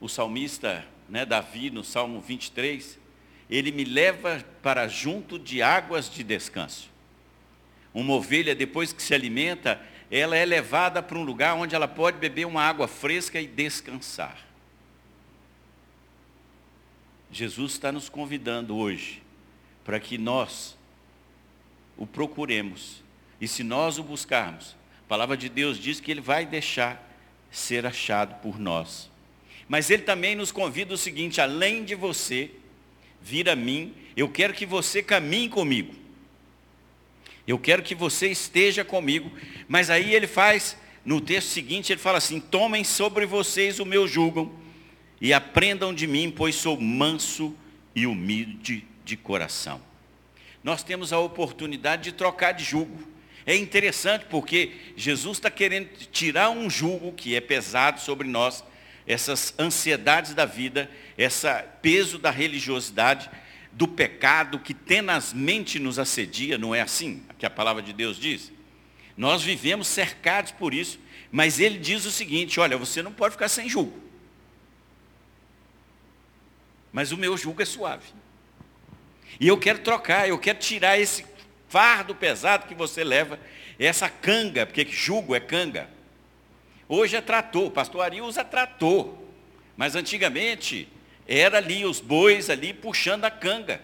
O 0.00 0.08
salmista, 0.08 0.84
né, 1.12 1.26
Davi, 1.26 1.68
no 1.68 1.84
Salmo 1.84 2.22
23, 2.22 2.98
ele 3.50 3.70
me 3.70 3.84
leva 3.84 4.42
para 4.62 4.88
junto 4.88 5.38
de 5.38 5.60
águas 5.60 6.08
de 6.08 6.24
descanso. 6.24 6.88
Uma 7.92 8.14
ovelha, 8.14 8.54
depois 8.54 8.94
que 8.94 9.02
se 9.02 9.12
alimenta, 9.12 9.78
ela 10.10 10.34
é 10.38 10.44
levada 10.46 11.02
para 11.02 11.18
um 11.18 11.22
lugar 11.22 11.54
onde 11.54 11.74
ela 11.74 11.86
pode 11.86 12.16
beber 12.16 12.46
uma 12.46 12.62
água 12.62 12.88
fresca 12.88 13.38
e 13.38 13.46
descansar. 13.46 14.38
Jesus 17.30 17.72
está 17.72 17.92
nos 17.92 18.08
convidando 18.08 18.74
hoje 18.74 19.22
para 19.84 20.00
que 20.00 20.16
nós 20.16 20.78
o 21.94 22.06
procuremos. 22.06 23.02
E 23.38 23.46
se 23.46 23.62
nós 23.62 23.98
o 23.98 24.02
buscarmos, 24.02 24.74
a 25.04 25.08
palavra 25.08 25.36
de 25.36 25.50
Deus 25.50 25.76
diz 25.76 26.00
que 26.00 26.10
ele 26.10 26.22
vai 26.22 26.46
deixar 26.46 27.06
ser 27.50 27.84
achado 27.84 28.40
por 28.40 28.58
nós. 28.58 29.11
Mas 29.72 29.88
ele 29.88 30.02
também 30.02 30.34
nos 30.34 30.52
convida 30.52 30.92
o 30.92 30.98
seguinte: 30.98 31.40
além 31.40 31.82
de 31.82 31.94
você 31.94 32.50
vir 33.22 33.48
a 33.48 33.56
mim, 33.56 33.94
eu 34.14 34.28
quero 34.28 34.52
que 34.52 34.66
você 34.66 35.02
caminhe 35.02 35.48
comigo. 35.48 35.94
Eu 37.46 37.58
quero 37.58 37.82
que 37.82 37.94
você 37.94 38.28
esteja 38.28 38.84
comigo. 38.84 39.32
Mas 39.66 39.88
aí 39.88 40.14
ele 40.14 40.26
faz, 40.26 40.76
no 41.02 41.22
texto 41.22 41.48
seguinte, 41.48 41.90
ele 41.90 41.98
fala 41.98 42.18
assim: 42.18 42.38
tomem 42.38 42.84
sobre 42.84 43.24
vocês 43.24 43.80
o 43.80 43.86
meu 43.86 44.06
jugo 44.06 44.54
e 45.18 45.32
aprendam 45.32 45.94
de 45.94 46.06
mim, 46.06 46.30
pois 46.30 46.54
sou 46.54 46.78
manso 46.78 47.56
e 47.96 48.06
humilde 48.06 48.84
de 49.06 49.16
coração. 49.16 49.80
Nós 50.62 50.82
temos 50.82 51.14
a 51.14 51.18
oportunidade 51.18 52.02
de 52.02 52.12
trocar 52.12 52.52
de 52.52 52.62
jugo. 52.62 53.08
É 53.46 53.56
interessante 53.56 54.26
porque 54.28 54.72
Jesus 54.98 55.38
está 55.38 55.50
querendo 55.50 55.88
tirar 56.12 56.50
um 56.50 56.68
jugo 56.68 57.10
que 57.10 57.34
é 57.34 57.40
pesado 57.40 58.02
sobre 58.02 58.28
nós, 58.28 58.62
essas 59.06 59.54
ansiedades 59.58 60.34
da 60.34 60.44
vida, 60.44 60.90
esse 61.16 61.46
peso 61.80 62.18
da 62.18 62.30
religiosidade, 62.30 63.30
do 63.72 63.88
pecado 63.88 64.58
que 64.58 64.74
tenazmente 64.74 65.78
nos 65.78 65.98
assedia, 65.98 66.58
não 66.58 66.74
é 66.74 66.80
assim 66.80 67.24
que 67.38 67.46
a 67.46 67.50
palavra 67.50 67.82
de 67.82 67.92
Deus 67.92 68.18
diz? 68.18 68.52
Nós 69.16 69.42
vivemos 69.42 69.88
cercados 69.88 70.52
por 70.52 70.74
isso, 70.74 70.98
mas 71.30 71.58
ele 71.58 71.78
diz 71.78 72.04
o 72.04 72.10
seguinte: 72.10 72.60
olha, 72.60 72.76
você 72.76 73.02
não 73.02 73.12
pode 73.12 73.32
ficar 73.32 73.48
sem 73.48 73.68
jugo. 73.68 74.00
Mas 76.92 77.10
o 77.10 77.16
meu 77.16 77.36
jugo 77.36 77.62
é 77.62 77.64
suave. 77.64 78.06
E 79.40 79.48
eu 79.48 79.56
quero 79.58 79.78
trocar, 79.78 80.28
eu 80.28 80.38
quero 80.38 80.58
tirar 80.58 80.98
esse 80.98 81.24
fardo 81.68 82.14
pesado 82.14 82.66
que 82.66 82.74
você 82.74 83.02
leva, 83.02 83.40
essa 83.78 84.08
canga, 84.08 84.66
porque 84.66 84.86
jugo 84.90 85.34
é 85.34 85.40
canga. 85.40 85.88
Hoje 86.88 87.16
é 87.16 87.20
trator, 87.20 87.70
pastor 87.70 88.02
Ari 88.02 88.20
usa 88.20 88.44
trator. 88.44 89.14
Mas 89.76 89.96
antigamente 89.96 90.88
era 91.26 91.58
ali 91.58 91.84
os 91.84 92.00
bois 92.00 92.50
ali 92.50 92.74
puxando 92.74 93.24
a 93.24 93.30
canga. 93.30 93.82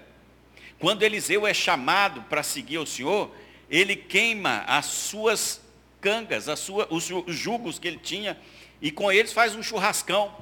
Quando 0.79 1.03
Eliseu 1.03 1.47
é 1.47 1.55
chamado 1.55 2.23
para 2.23 2.43
seguir 2.43 2.79
o 2.79 2.87
Senhor, 2.87 3.35
ele 3.69 3.97
queima 3.97 4.65
as 4.67 4.87
suas 4.87 5.61
cangas, 6.01 6.49
as 6.49 6.69
os 6.69 7.11
jugos 7.29 7.79
que 7.79 7.89
ele 7.89 7.99
tinha, 7.99 8.39
e 8.81 8.91
com 8.91 9.11
eles 9.11 9.33
faz 9.33 9.55
um 9.55 9.63
churrascão, 9.63 10.35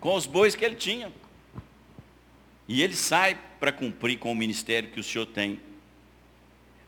com 0.00 0.14
os 0.14 0.26
bois 0.26 0.54
que 0.54 0.64
ele 0.64 0.76
tinha. 0.76 1.12
E 2.66 2.82
ele 2.82 2.96
sai 2.96 3.38
para 3.60 3.70
cumprir 3.70 4.18
com 4.18 4.32
o 4.32 4.34
ministério 4.34 4.90
que 4.90 5.00
o 5.00 5.04
Senhor 5.04 5.26
tem. 5.26 5.60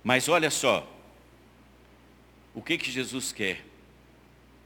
Mas 0.02 0.28
olha 0.28 0.50
só, 0.50 0.90
o 2.54 2.62
que, 2.62 2.78
que 2.78 2.90
Jesus 2.90 3.30
quer? 3.30 3.64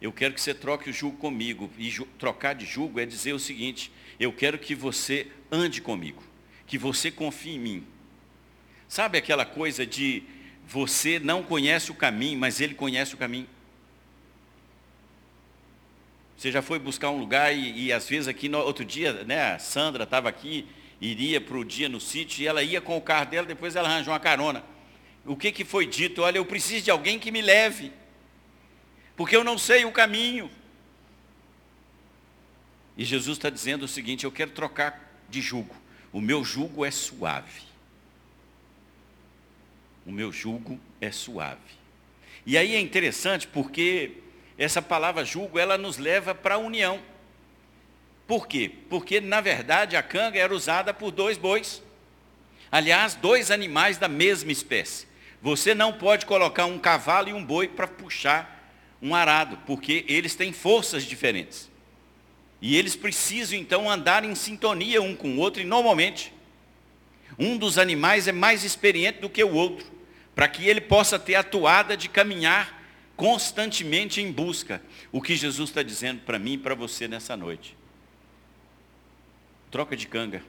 Eu 0.03 0.13
quero 0.13 0.35
que 0.35 0.41
você 0.41 0.53
troque 0.53 0.91
o 0.91 0.93
jugo 0.93 1.17
comigo. 1.17 1.71
E 1.79 1.91
trocar 2.19 2.55
de 2.55 2.67
jugo 2.67 2.99
é 2.99 3.07
dizer 3.07 3.33
o 3.33 3.39
seguinte: 3.39 3.93
eu 4.19 4.33
quero 4.33 4.59
que 4.59 4.75
você 4.75 5.29
ande 5.51 5.81
comigo, 5.81 6.21
que 6.67 6.77
você 6.77 7.09
confie 7.09 7.53
em 7.53 7.61
mim. 7.61 7.87
Sabe 8.89 9.17
aquela 9.17 9.47
coisa 9.47 9.87
de 9.87 10.25
você 10.67 11.21
não 11.21 11.43
conhece 11.45 11.93
o 11.93 11.95
caminho, 11.95 12.37
mas 12.37 12.61
ele 12.61 12.75
conhece 12.75 13.15
o 13.15 13.17
caminho? 13.17 13.47
Você 16.37 16.51
já 16.51 16.61
foi 16.61 16.81
buscar 16.81 17.11
um 17.11 17.19
lugar 17.19 17.55
e, 17.55 17.85
e 17.85 17.93
às 17.93 18.09
vezes 18.09 18.27
aqui 18.27 18.49
no 18.49 18.59
outro 18.59 18.85
dia, 18.85 19.23
né, 19.23 19.53
a 19.53 19.59
Sandra 19.61 20.03
estava 20.03 20.29
aqui 20.29 20.67
iria 21.01 21.41
para 21.41 21.57
o 21.57 21.65
dia 21.65 21.89
no 21.89 22.01
sítio 22.01 22.43
e 22.43 22.47
ela 22.47 22.63
ia 22.63 22.81
com 22.81 22.97
o 22.97 23.01
carro 23.01 23.27
dela, 23.27 23.47
depois 23.47 23.77
ela 23.77 23.89
arranjou 23.89 24.13
uma 24.13 24.21
carona. 24.21 24.65
O 25.25 25.37
que, 25.37 25.53
que 25.53 25.65
foi 25.65 25.87
dito? 25.87 26.23
Olha, 26.23 26.39
eu 26.39 26.45
preciso 26.45 26.85
de 26.85 26.91
alguém 26.91 27.19
que 27.19 27.31
me 27.31 27.41
leve, 27.41 27.93
porque 29.17 29.37
eu 29.37 29.45
não 29.45 29.59
sei 29.59 29.85
o 29.85 29.93
caminho. 29.93 30.51
E 32.97 33.05
Jesus 33.05 33.39
está 33.39 33.51
dizendo 33.51 33.85
o 33.85 33.89
seguinte: 33.89 34.25
eu 34.25 34.33
quero 34.33 34.51
trocar 34.51 35.01
de 35.29 35.41
jugo. 35.41 35.75
O 36.13 36.21
meu 36.21 36.45
jugo 36.45 36.85
é 36.85 36.91
suave. 36.91 37.63
O 40.05 40.13
meu 40.13 40.33
jugo 40.33 40.79
é 41.01 41.11
suave. 41.11 41.61
E 42.45 42.59
aí 42.59 42.75
é 42.75 42.81
interessante 42.81 43.47
porque 43.47 44.19
essa 44.59 44.83
palavra 44.83 45.25
jugo, 45.25 45.59
ela 45.59 45.79
nos 45.79 45.97
leva 45.97 46.35
para 46.35 46.57
a 46.57 46.59
união. 46.59 47.01
Por 48.27 48.47
quê? 48.47 48.71
Porque, 48.89 49.21
na 49.21 49.41
verdade, 49.41 49.97
a 49.97 50.03
canga 50.03 50.39
era 50.39 50.55
usada 50.55 50.93
por 50.93 51.11
dois 51.11 51.39
bois. 51.39 51.83
Aliás, 52.71 53.15
dois 53.15 53.51
animais 53.51 53.99
da 53.99 54.09
mesma 54.09 54.53
espécie. 54.53 55.07
Você 55.41 55.75
não 55.75 55.93
pode 55.93 56.25
colocar 56.25 56.67
um 56.67 56.79
cavalo 56.79 57.29
e 57.29 57.33
um 57.33 57.45
boi 57.45 57.69
para 57.69 57.87
puxar 57.87 58.62
um 59.03 59.15
arado, 59.15 59.59
porque 59.67 60.05
eles 60.09 60.35
têm 60.35 60.53
forças 60.53 61.05
diferentes. 61.05 61.71
E 62.61 62.77
eles 62.77 62.95
precisam, 62.95 63.59
então, 63.59 63.91
andar 63.91 64.25
em 64.25 64.35
sintonia 64.35 65.03
um 65.03 65.17
com 65.17 65.33
o 65.33 65.39
outro, 65.39 65.61
e 65.61 65.65
normalmente, 65.65 66.33
um 67.39 67.59
dos 67.59 67.77
animais 67.77 68.29
é 68.29 68.33
mais 68.33 68.63
experiente 68.63 69.21
do 69.21 69.29
que 69.29 69.43
o 69.43 69.53
outro, 69.53 69.87
para 70.35 70.47
que 70.47 70.69
ele 70.69 70.81
possa 70.81 71.19
ter 71.19 71.35
a 71.35 71.43
toada 71.43 71.97
de 71.97 72.09
caminhar 72.09 72.81
constantemente 73.17 74.21
em 74.21 74.31
busca. 74.31 74.81
O 75.11 75.21
que 75.21 75.35
Jesus 75.35 75.71
está 75.71 75.83
dizendo 75.83 76.21
para 76.21 76.39
mim 76.39 76.53
e 76.53 76.59
para 76.59 76.75
você 76.75 77.09
nessa 77.09 77.37
noite 77.37 77.77
troca 79.73 79.97
de 79.97 80.07
canga. 80.07 80.45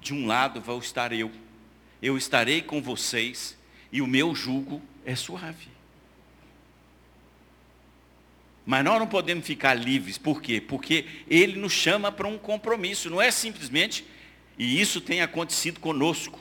De 0.00 0.14
um 0.14 0.24
lado 0.24 0.60
vou 0.60 0.78
estar 0.78 1.12
eu, 1.12 1.32
eu 2.00 2.16
estarei 2.16 2.62
com 2.62 2.80
vocês 2.80 3.58
e 3.90 4.00
o 4.00 4.06
meu 4.06 4.34
jugo 4.36 4.80
é 5.04 5.16
suave. 5.16 5.75
Mas 8.66 8.84
nós 8.84 8.98
não 8.98 9.06
podemos 9.06 9.46
ficar 9.46 9.74
livres, 9.74 10.18
por 10.18 10.42
quê? 10.42 10.60
Porque 10.60 11.04
ele 11.30 11.56
nos 11.56 11.72
chama 11.72 12.10
para 12.10 12.26
um 12.26 12.36
compromisso, 12.36 13.08
não 13.08 13.22
é 13.22 13.30
simplesmente, 13.30 14.04
e 14.58 14.80
isso 14.80 15.00
tem 15.00 15.22
acontecido 15.22 15.78
conosco. 15.78 16.40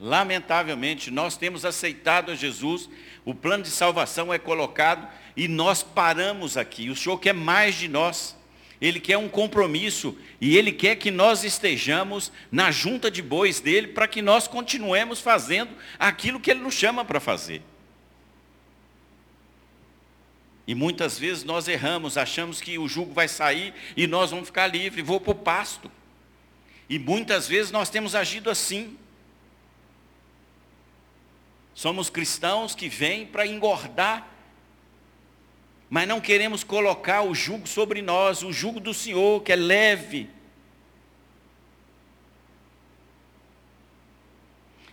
Lamentavelmente, 0.00 1.10
nós 1.10 1.36
temos 1.36 1.66
aceitado 1.66 2.32
a 2.32 2.34
Jesus, 2.34 2.88
o 3.22 3.34
plano 3.34 3.64
de 3.64 3.70
salvação 3.70 4.32
é 4.32 4.38
colocado 4.38 5.06
e 5.36 5.46
nós 5.46 5.82
paramos 5.82 6.56
aqui. 6.56 6.88
O 6.88 6.96
Senhor 6.96 7.18
quer 7.18 7.34
mais 7.34 7.74
de 7.74 7.88
nós. 7.88 8.34
Ele 8.80 9.00
quer 9.00 9.16
um 9.16 9.28
compromisso 9.28 10.16
e 10.38 10.56
ele 10.56 10.70
quer 10.70 10.96
que 10.96 11.10
nós 11.10 11.44
estejamos 11.44 12.30
na 12.52 12.70
junta 12.70 13.10
de 13.10 13.22
bois 13.22 13.58
dele 13.58 13.88
para 13.88 14.06
que 14.06 14.20
nós 14.20 14.46
continuemos 14.46 15.18
fazendo 15.20 15.70
aquilo 15.98 16.38
que 16.38 16.50
ele 16.50 16.60
nos 16.60 16.74
chama 16.74 17.04
para 17.04 17.18
fazer. 17.18 17.62
E 20.66 20.74
muitas 20.74 21.18
vezes 21.18 21.44
nós 21.44 21.68
erramos, 21.68 22.18
achamos 22.18 22.60
que 22.60 22.78
o 22.78 22.88
jugo 22.88 23.12
vai 23.12 23.28
sair 23.28 23.72
e 23.96 24.06
nós 24.06 24.30
vamos 24.30 24.48
ficar 24.48 24.66
livres, 24.66 25.06
vou 25.06 25.20
para 25.20 25.32
o 25.32 25.34
pasto. 25.34 25.90
E 26.88 26.98
muitas 26.98 27.46
vezes 27.46 27.70
nós 27.70 27.88
temos 27.88 28.14
agido 28.14 28.50
assim. 28.50 28.96
Somos 31.74 32.10
cristãos 32.10 32.74
que 32.74 32.88
vêm 32.88 33.26
para 33.26 33.46
engordar 33.46 34.36
mas 35.88 36.08
não 36.08 36.20
queremos 36.20 36.64
colocar 36.64 37.22
o 37.22 37.34
jugo 37.34 37.66
sobre 37.66 38.02
nós, 38.02 38.42
o 38.42 38.52
jugo 38.52 38.80
do 38.80 38.92
Senhor, 38.92 39.42
que 39.42 39.52
é 39.52 39.56
leve. 39.56 40.28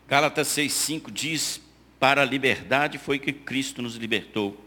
Gálatas 0.07 0.49
6,5 0.49 1.11
diz: 1.11 1.61
Para 1.99 2.21
a 2.21 2.25
liberdade 2.25 2.97
foi 2.99 3.17
que 3.17 3.33
Cristo 3.33 3.81
nos 3.81 3.95
libertou. 3.95 4.59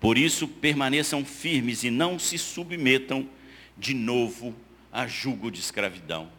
Por 0.00 0.18
isso 0.18 0.46
permaneçam 0.46 1.24
firmes 1.24 1.84
e 1.84 1.90
não 1.90 2.18
se 2.18 2.38
submetam 2.38 3.28
de 3.76 3.94
novo 3.94 4.54
a 4.92 5.06
jugo 5.06 5.50
de 5.50 5.60
escravidão. 5.60 6.30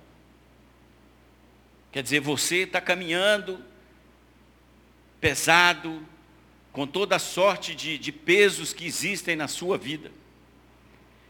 Quer 1.92 2.04
dizer, 2.04 2.20
você 2.20 2.58
está 2.58 2.80
caminhando 2.80 3.64
pesado, 5.20 6.06
com 6.72 6.86
toda 6.86 7.16
a 7.16 7.20
sorte 7.20 7.74
de, 7.74 7.98
de 7.98 8.12
pesos 8.12 8.72
que 8.72 8.86
existem 8.86 9.36
na 9.36 9.48
sua 9.48 9.80
vida. 9.80 10.12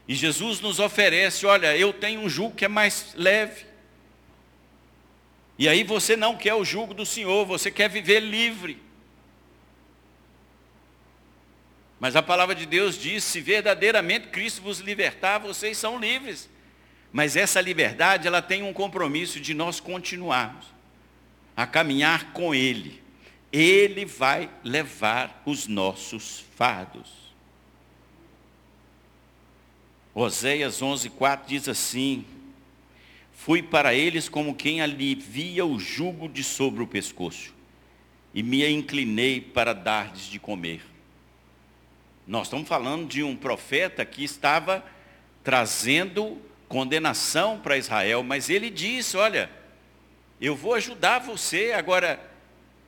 E 0.06 0.14
Jesus 0.14 0.60
nos 0.60 0.78
oferece, 0.78 1.46
olha, 1.46 1.76
eu 1.76 1.92
tenho 1.92 2.20
um 2.20 2.28
jugo 2.28 2.54
que 2.54 2.66
é 2.66 2.68
mais 2.68 3.14
leve. 3.14 3.64
E 5.58 5.68
aí 5.68 5.82
você 5.82 6.16
não 6.16 6.36
quer 6.36 6.54
o 6.54 6.64
jugo 6.64 6.92
do 6.92 7.06
Senhor, 7.06 7.46
você 7.46 7.70
quer 7.70 7.88
viver 7.88 8.20
livre. 8.20 8.78
Mas 12.00 12.14
a 12.14 12.22
palavra 12.22 12.54
de 12.54 12.66
Deus 12.66 12.96
diz: 12.96 13.24
se 13.24 13.40
verdadeiramente 13.40 14.28
Cristo 14.28 14.62
vos 14.62 14.78
libertar, 14.78 15.38
vocês 15.38 15.76
são 15.76 15.98
livres. 15.98 16.48
Mas 17.12 17.36
essa 17.36 17.60
liberdade, 17.60 18.26
ela 18.26 18.42
tem 18.42 18.62
um 18.62 18.72
compromisso 18.72 19.40
de 19.40 19.54
nós 19.54 19.80
continuarmos 19.80 20.66
a 21.56 21.66
caminhar 21.66 22.32
com 22.32 22.54
Ele. 22.54 23.02
Ele 23.52 24.04
vai 24.04 24.48
levar 24.62 25.42
os 25.44 25.66
nossos 25.66 26.44
fardos. 26.54 27.28
Oséias 30.14 30.80
11:4 30.82 31.46
diz 31.46 31.68
assim: 31.68 32.24
Fui 33.32 33.62
para 33.62 33.94
eles 33.94 34.28
como 34.28 34.54
quem 34.54 34.80
alivia 34.80 35.64
o 35.64 35.78
jugo 35.78 36.28
de 36.28 36.44
sobre 36.44 36.82
o 36.82 36.86
pescoço, 36.86 37.54
e 38.34 38.42
me 38.42 38.68
inclinei 38.68 39.40
para 39.40 39.72
dar-lhes 39.72 40.26
de 40.26 40.38
comer. 40.38 40.82
Nós 42.28 42.48
estamos 42.48 42.68
falando 42.68 43.08
de 43.08 43.22
um 43.22 43.34
profeta 43.34 44.04
que 44.04 44.22
estava 44.22 44.84
trazendo 45.42 46.38
condenação 46.68 47.58
para 47.58 47.78
Israel, 47.78 48.22
mas 48.22 48.50
ele 48.50 48.68
disse: 48.68 49.16
Olha, 49.16 49.50
eu 50.38 50.54
vou 50.54 50.74
ajudar 50.74 51.20
você. 51.20 51.72
Agora, 51.72 52.20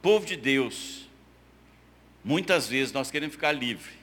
povo 0.02 0.26
de 0.26 0.36
Deus, 0.36 1.08
muitas 2.22 2.68
vezes 2.68 2.92
nós 2.92 3.10
queremos 3.10 3.34
ficar 3.34 3.52
livre 3.52 3.94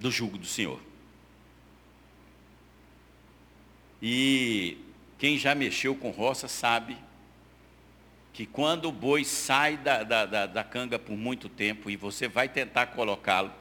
do 0.00 0.10
jugo 0.10 0.38
do 0.38 0.46
Senhor. 0.46 0.80
E 4.00 4.78
quem 5.18 5.36
já 5.36 5.54
mexeu 5.54 5.94
com 5.94 6.08
roça 6.10 6.48
sabe 6.48 6.96
que 8.34 8.44
quando 8.44 8.86
o 8.86 8.92
boi 8.92 9.24
sai 9.24 9.76
da, 9.76 10.02
da, 10.02 10.26
da, 10.26 10.46
da 10.46 10.64
canga 10.64 10.98
por 10.98 11.16
muito 11.16 11.48
tempo 11.48 11.88
e 11.88 11.94
você 11.94 12.26
vai 12.26 12.48
tentar 12.48 12.86
colocá-lo, 12.86 13.52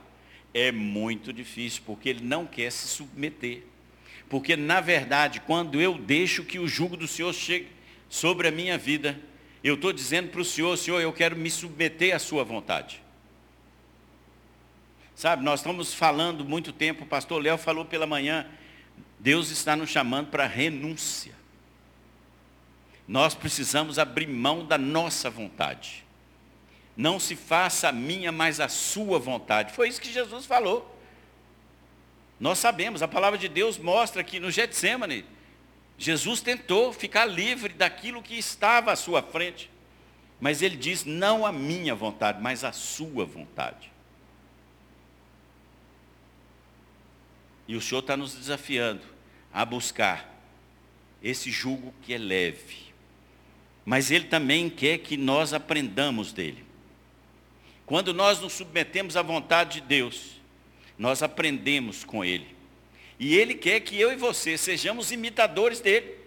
é 0.51 0.72
muito 0.72 1.32
difícil, 1.32 1.84
porque 1.86 2.10
ele 2.10 2.24
não 2.24 2.48
quer 2.48 2.72
se 2.72 2.88
submeter. 2.88 3.62
Porque, 4.27 4.56
na 4.56 4.82
verdade, 4.82 5.39
quando 5.42 5.80
eu 5.80 5.96
deixo 5.96 6.44
que 6.44 6.58
o 6.58 6.68
jugo 6.68 6.98
do 6.98 7.08
Senhor 7.08 7.32
chegue 7.34 7.68
sobre 8.10 8.48
a 8.48 8.51
minha 8.51 8.75
vida, 8.75 9.20
eu 9.63 9.75
estou 9.75 9.94
dizendo 9.94 10.30
para 10.30 10.42
o 10.42 10.46
Senhor, 10.46 10.75
Senhor, 10.75 11.00
eu 11.00 11.13
quero 11.13 11.36
me 11.36 11.51
submeter 11.51 12.15
à 12.15 12.18
sua 12.18 12.44
vontade. 12.44 13.00
Sabe, 15.15 15.44
nós 15.44 15.60
estamos 15.60 15.94
falando 15.94 16.44
muito 16.44 16.74
tempo, 16.74 17.03
o 17.03 17.08
pastor 17.08 17.39
Léo 17.44 17.60
falou 17.60 17.86
pela 17.86 18.08
manhã, 18.08 18.48
Deus 19.20 19.51
está 19.51 19.75
nos 19.75 19.92
chamando 19.92 20.32
para 20.32 20.48
renúncia. 20.48 21.42
Nós 23.07 23.36
precisamos 23.36 24.00
abrir 24.00 24.27
mão 24.27 24.65
da 24.65 24.77
nossa 24.77 25.29
vontade. 25.29 26.03
Não 26.95 27.19
se 27.19 27.36
faça 27.36 27.89
a 27.89 27.91
minha, 27.91 28.31
mas 28.31 28.60
a 28.60 28.69
sua 28.69 29.19
vontade. 29.19 29.74
Foi 29.74 29.88
isso 29.88 30.01
que 30.01 30.12
Jesus 30.12 30.45
falou. 30.45 30.89
Nós 32.39 32.60
sabemos, 32.60 33.01
a 33.01 33.07
palavra 33.07 33.38
de 33.38 33.48
Deus 33.48 33.77
mostra 33.77 34.24
que 34.24 34.39
no 34.39 34.51
Getsemane, 34.51 35.25
Jesus 35.98 36.41
tentou 36.41 36.91
ficar 36.91 37.25
livre 37.25 37.74
daquilo 37.74 38.22
que 38.22 38.38
estava 38.38 38.92
à 38.92 38.96
sua 38.96 39.22
frente. 39.22 39.70
Mas 40.39 40.61
ele 40.61 40.75
diz, 40.75 41.05
não 41.05 41.46
a 41.46 41.51
minha 41.51 41.96
vontade, 41.96 42.42
mas 42.42 42.63
a 42.63 42.72
sua 42.72 43.25
vontade. 43.25 43.92
E 47.68 47.75
o 47.75 47.81
Senhor 47.81 48.01
está 48.01 48.18
nos 48.18 48.35
desafiando 48.35 49.03
a 49.53 49.63
buscar 49.63 50.29
esse 51.22 51.50
jugo 51.50 51.94
que 52.01 52.13
é 52.13 52.18
leve, 52.18 52.82
mas 53.85 54.11
Ele 54.11 54.25
também 54.25 54.69
quer 54.69 55.00
que 55.00 55.17
nós 55.17 55.53
aprendamos 55.53 56.31
dele. 56.31 56.63
Quando 57.85 58.13
nós 58.13 58.39
nos 58.39 58.53
submetemos 58.53 59.17
à 59.17 59.22
vontade 59.22 59.81
de 59.81 59.87
Deus, 59.87 60.41
nós 60.98 61.22
aprendemos 61.22 62.03
com 62.03 62.24
Ele. 62.24 62.48
E 63.19 63.35
Ele 63.35 63.55
quer 63.55 63.81
que 63.81 64.00
eu 64.00 64.11
e 64.11 64.15
você 64.15 64.57
sejamos 64.57 65.11
imitadores 65.11 65.79
dele. 65.79 66.24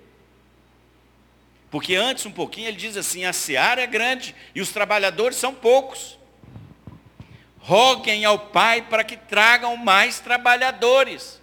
Porque 1.70 1.94
antes 1.94 2.24
um 2.26 2.30
pouquinho 2.30 2.68
ele 2.68 2.76
diz 2.76 2.96
assim, 2.96 3.24
a 3.24 3.32
seara 3.32 3.82
é 3.82 3.86
grande 3.86 4.34
e 4.54 4.60
os 4.60 4.70
trabalhadores 4.70 5.36
são 5.36 5.54
poucos. 5.54 6.18
Roguem 7.58 8.24
ao 8.24 8.38
Pai 8.38 8.82
para 8.82 9.02
que 9.02 9.16
tragam 9.16 9.76
mais 9.76 10.20
trabalhadores. 10.20 11.42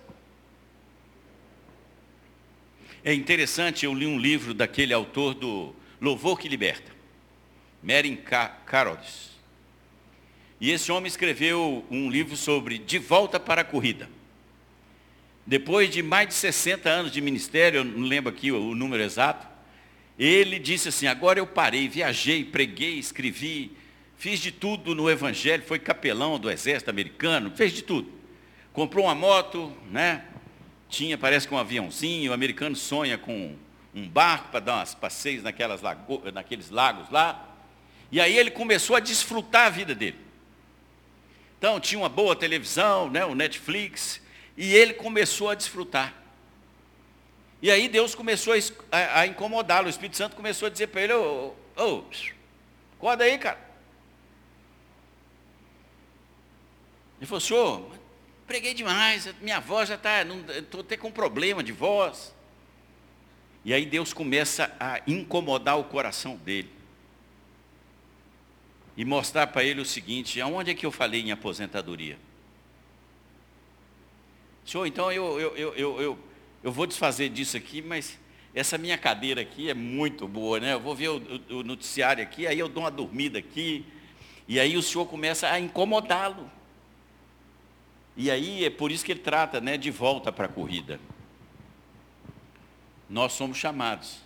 É 3.03 3.13
interessante, 3.13 3.85
eu 3.85 3.93
li 3.93 4.07
um 4.07 4.17
livro 4.17 4.53
daquele 4.53 4.93
autor 4.93 5.33
do 5.33 5.75
Louvor 6.03 6.37
que 6.37 6.49
Liberta, 6.49 6.91
Merin 7.81 8.17
Carolis. 8.65 9.29
E 10.59 10.69
esse 10.69 10.91
homem 10.91 11.07
escreveu 11.07 11.85
um 11.89 12.09
livro 12.09 12.35
sobre 12.35 12.77
De 12.77 12.99
Volta 12.99 13.39
para 13.39 13.61
a 13.61 13.63
Corrida. 13.63 14.09
Depois 15.47 15.89
de 15.89 16.03
mais 16.03 16.27
de 16.27 16.33
60 16.33 16.89
anos 16.89 17.09
de 17.09 17.21
ministério, 17.21 17.77
eu 17.77 17.83
não 17.85 18.05
lembro 18.05 18.29
aqui 18.29 18.51
o 18.51 18.75
número 18.75 19.01
exato, 19.01 19.47
ele 20.19 20.59
disse 20.59 20.89
assim, 20.89 21.07
agora 21.07 21.39
eu 21.39 21.47
parei, 21.47 21.87
viajei, 21.87 22.43
preguei, 22.43 22.99
escrevi, 22.99 23.71
fiz 24.17 24.41
de 24.41 24.51
tudo 24.51 24.93
no 24.93 25.09
Evangelho, 25.09 25.63
foi 25.63 25.79
capelão 25.79 26.37
do 26.37 26.51
exército 26.51 26.89
americano, 26.89 27.49
fez 27.55 27.71
de 27.71 27.81
tudo. 27.81 28.11
Comprou 28.73 29.05
uma 29.05 29.15
moto, 29.15 29.71
né? 29.89 30.25
Tinha, 30.89 31.17
parece 31.17 31.47
que 31.47 31.53
um 31.53 31.57
aviãozinho, 31.57 32.31
o 32.31 32.33
americano 32.33 32.75
sonha 32.75 33.17
com 33.17 33.55
um 33.93 34.07
barco 34.07 34.49
para 34.49 34.59
dar 34.59 34.75
umas 34.75 34.95
passeios 34.95 35.43
naquelas 35.43 35.81
lago, 35.81 36.21
naqueles 36.31 36.69
lagos 36.69 37.09
lá. 37.09 37.47
E 38.11 38.19
aí 38.19 38.37
ele 38.37 38.51
começou 38.51 38.95
a 38.95 38.99
desfrutar 38.99 39.67
a 39.67 39.69
vida 39.69 39.93
dele. 39.93 40.17
Então 41.57 41.79
tinha 41.79 41.99
uma 41.99 42.09
boa 42.09 42.35
televisão, 42.35 43.09
né, 43.09 43.23
o 43.25 43.33
Netflix, 43.33 44.21
e 44.57 44.73
ele 44.73 44.93
começou 44.93 45.49
a 45.49 45.55
desfrutar. 45.55 46.13
E 47.61 47.71
aí 47.71 47.87
Deus 47.87 48.13
começou 48.13 48.53
a, 48.91 49.21
a 49.21 49.27
incomodá-lo, 49.27 49.87
o 49.87 49.89
Espírito 49.89 50.17
Santo 50.17 50.35
começou 50.35 50.65
a 50.65 50.69
dizer 50.69 50.87
para 50.87 51.01
ele, 51.01 51.13
ô, 51.13 51.53
oh, 51.77 51.81
oh, 51.81 52.03
acorda 52.97 53.23
aí, 53.23 53.37
cara. 53.37 53.57
Ele 57.17 57.25
falou, 57.25 57.39
senhor, 57.39 57.91
preguei 58.45 58.73
demais, 58.73 59.33
minha 59.39 59.61
voz 59.61 59.87
já 59.87 59.95
está, 59.95 60.23
estou 60.57 60.81
até 60.81 60.97
com 60.97 61.09
problema 61.09 61.63
de 61.63 61.71
voz. 61.71 62.33
E 63.65 63.73
aí 63.73 63.85
Deus 63.85 64.13
começa 64.13 64.75
a 64.79 65.01
incomodar 65.07 65.79
o 65.79 65.85
coração 65.85 66.35
dele. 66.35 66.69
E 68.95 69.05
mostrar 69.05 69.47
para 69.47 69.63
ele 69.63 69.81
o 69.81 69.85
seguinte, 69.85 70.39
aonde 70.41 70.71
é 70.71 70.73
que 70.73 70.85
eu 70.85 70.91
falei 70.91 71.21
em 71.21 71.31
aposentadoria? 71.31 72.17
Senhor, 74.65 74.85
então 74.85 75.11
eu, 75.11 75.39
eu, 75.39 75.55
eu, 75.55 75.75
eu, 75.75 76.19
eu, 76.63 76.71
vou 76.71 76.85
desfazer 76.85 77.29
disso 77.29 77.57
aqui, 77.57 77.81
mas 77.81 78.19
essa 78.53 78.77
minha 78.77 78.97
cadeira 78.97 79.41
aqui 79.41 79.69
é 79.69 79.73
muito 79.73 80.27
boa, 80.27 80.59
né? 80.59 80.73
Eu 80.73 80.79
vou 80.79 80.95
ver 80.95 81.09
o, 81.09 81.17
o, 81.49 81.55
o 81.57 81.63
noticiário 81.63 82.23
aqui, 82.23 82.45
aí 82.45 82.59
eu 82.59 82.69
dou 82.69 82.83
uma 82.83 82.91
dormida 82.91 83.39
aqui, 83.39 83.85
e 84.47 84.59
aí 84.59 84.77
o 84.77 84.81
Senhor 84.81 85.05
começa 85.05 85.49
a 85.49 85.59
incomodá-lo. 85.59 86.49
E 88.15 88.29
aí 88.29 88.63
é 88.63 88.69
por 88.69 88.91
isso 88.91 89.03
que 89.03 89.11
ele 89.11 89.21
trata 89.21 89.59
né, 89.59 89.77
de 89.77 89.89
volta 89.89 90.31
para 90.31 90.45
a 90.45 90.49
corrida. 90.49 90.99
Nós 93.13 93.33
somos 93.33 93.59
chamados. 93.59 94.17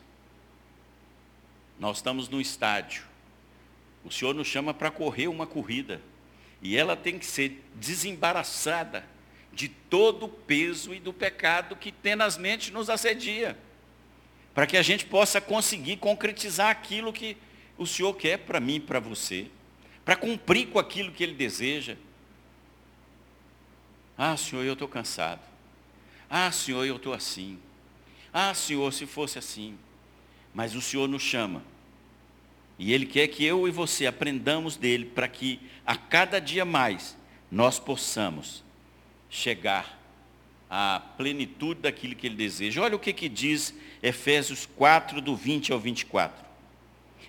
Nós 1.78 1.98
estamos 1.98 2.30
no 2.30 2.40
estádio. 2.40 3.04
O 4.06 4.10
Senhor 4.10 4.34
nos 4.34 4.48
chama 4.48 4.74
para 4.74 4.90
correr 4.90 5.28
uma 5.28 5.46
corrida. 5.46 6.02
E 6.62 6.78
ela 6.78 6.96
tem 6.96 7.20
que 7.20 7.26
ser 7.26 7.62
desembaraçada 7.76 9.06
de 9.52 9.68
todo 9.68 10.28
o 10.28 10.30
peso 10.30 10.94
e 10.94 11.02
do 11.02 11.12
pecado 11.12 11.76
que 11.76 11.92
tenazmente 11.92 12.72
nos 12.72 12.90
assedia. 12.90 13.58
Para 14.54 14.66
que 14.66 14.78
a 14.78 14.82
gente 14.82 15.06
possa 15.06 15.42
conseguir 15.42 15.98
concretizar 15.98 16.70
aquilo 16.70 17.12
que 17.12 17.36
o 17.78 17.86
Senhor 17.86 18.14
quer 18.14 18.38
para 18.38 18.62
mim 18.62 18.76
e 18.76 18.80
para 18.80 19.02
você. 19.02 19.48
Para 20.06 20.16
cumprir 20.16 20.68
com 20.68 20.80
aquilo 20.80 21.12
que 21.12 21.24
Ele 21.24 21.36
deseja. 21.36 21.98
Ah, 24.18 24.38
Senhor, 24.38 24.64
eu 24.64 24.74
estou 24.74 24.88
cansado. 24.88 25.42
Ah, 26.30 26.50
Senhor, 26.54 26.86
eu 26.86 26.96
estou 26.96 27.14
assim. 27.14 27.60
Ah, 28.40 28.54
Senhor, 28.54 28.94
se 28.94 29.08
fosse 29.08 29.40
assim. 29.40 29.76
Mas 30.54 30.76
o 30.76 30.82
Senhor 30.82 31.08
nos 31.08 31.24
chama. 31.24 31.64
E 32.78 32.94
Ele 32.94 33.08
quer 33.08 33.28
que 33.30 33.44
eu 33.44 33.68
e 33.68 33.72
você 33.72 34.06
aprendamos 34.06 34.78
dele 34.78 35.06
para 35.06 35.28
que 35.28 35.60
a 35.84 35.98
cada 35.98 36.40
dia 36.40 36.64
mais 36.64 37.18
nós 37.52 37.80
possamos 37.80 38.64
chegar 39.28 40.00
à 40.70 41.02
plenitude 41.18 41.82
daquilo 41.82 42.16
que 42.16 42.28
Ele 42.28 42.36
deseja. 42.36 42.84
Olha 42.84 42.96
o 42.96 43.00
que, 43.00 43.12
que 43.12 43.28
diz 43.28 43.74
Efésios 44.04 44.68
4, 44.68 45.20
do 45.20 45.36
20 45.36 45.74
ao 45.74 45.80
24. 45.80 46.46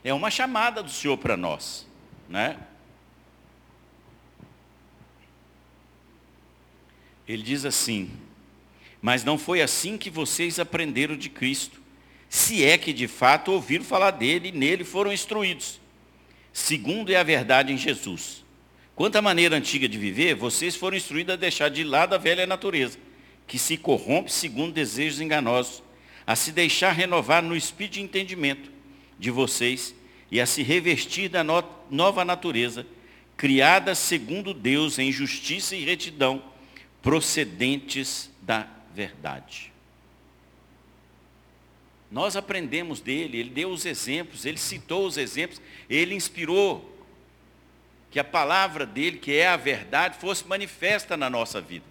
É 0.05 0.13
uma 0.13 0.31
chamada 0.31 0.83
do 0.83 0.91
Senhor 0.91 1.17
para 1.17 1.39
nós. 1.39 1.89
Né? 2.29 2.61
Ele 7.27 7.43
diz 7.43 7.65
assim, 7.65 8.11
mas 9.01 9.25
não 9.25 9.39
foi 9.39 9.63
assim 9.63 9.97
que 9.97 10.11
vocês 10.11 10.59
aprenderam 10.59 11.17
de 11.17 11.29
Cristo, 11.29 11.81
se 12.29 12.65
é 12.65 12.77
que 12.77 12.93
de 12.93 13.09
fato 13.09 13.53
ouviram 13.53 13.85
falar 13.85 14.11
dele 14.11 14.49
e 14.49 14.53
nele 14.53 14.85
foram 14.85 15.13
instruídos. 15.13 15.81
Segundo 16.53 17.11
é 17.11 17.17
a 17.17 17.23
verdade 17.23 17.73
em 17.73 17.79
Jesus. 17.79 18.45
Quanto 18.95 19.17
à 19.17 19.23
maneira 19.23 19.57
antiga 19.57 19.89
de 19.89 19.97
viver, 19.97 20.35
vocês 20.35 20.75
foram 20.75 20.97
instruídos 20.97 21.35
a 21.35 21.37
deixar 21.37 21.69
de 21.71 21.85
lado 21.85 22.15
a 22.15 22.19
velha 22.19 22.47
natureza, 22.47 22.99
que 23.47 23.59
se 23.59 23.77
corrompe 23.77 24.33
segundo 24.33 24.73
desejos 24.73 25.21
enganosos, 25.21 25.83
a 26.27 26.35
se 26.35 26.53
deixar 26.53 26.93
renovar 26.93 27.43
no 27.43 27.57
espírito 27.57 27.95
de 27.95 28.03
entendimento 28.03 28.71
de 29.19 29.31
vocês 29.31 29.95
e 30.31 30.41
a 30.41 30.47
se 30.47 30.63
revestir 30.63 31.29
da 31.29 31.43
no 31.45 31.63
nova 31.89 32.25
natureza, 32.25 32.87
criada 33.37 33.95
segundo 33.95 34.53
Deus 34.53 34.99
em 34.99 35.13
justiça 35.13 35.77
e 35.77 35.85
retidão, 35.85 36.43
procedentes 37.01 38.31
da 38.43 38.69
verdade. 38.99 39.73
Nós 42.11 42.35
aprendemos 42.35 43.01
dele, 43.01 43.39
ele 43.39 43.51
deu 43.51 43.71
os 43.71 43.87
exemplos, 43.87 44.45
ele 44.45 44.59
citou 44.59 45.07
os 45.07 45.17
exemplos, 45.17 45.61
ele 45.89 46.17
inspirou 46.17 46.99
que 48.11 48.19
a 48.19 48.25
palavra 48.25 48.85
dele, 48.85 49.19
que 49.19 49.33
é 49.33 49.47
a 49.47 49.57
verdade, 49.57 50.19
fosse 50.19 50.45
manifesta 50.49 51.17
na 51.17 51.31
nossa 51.31 51.61
vida. 51.61 51.85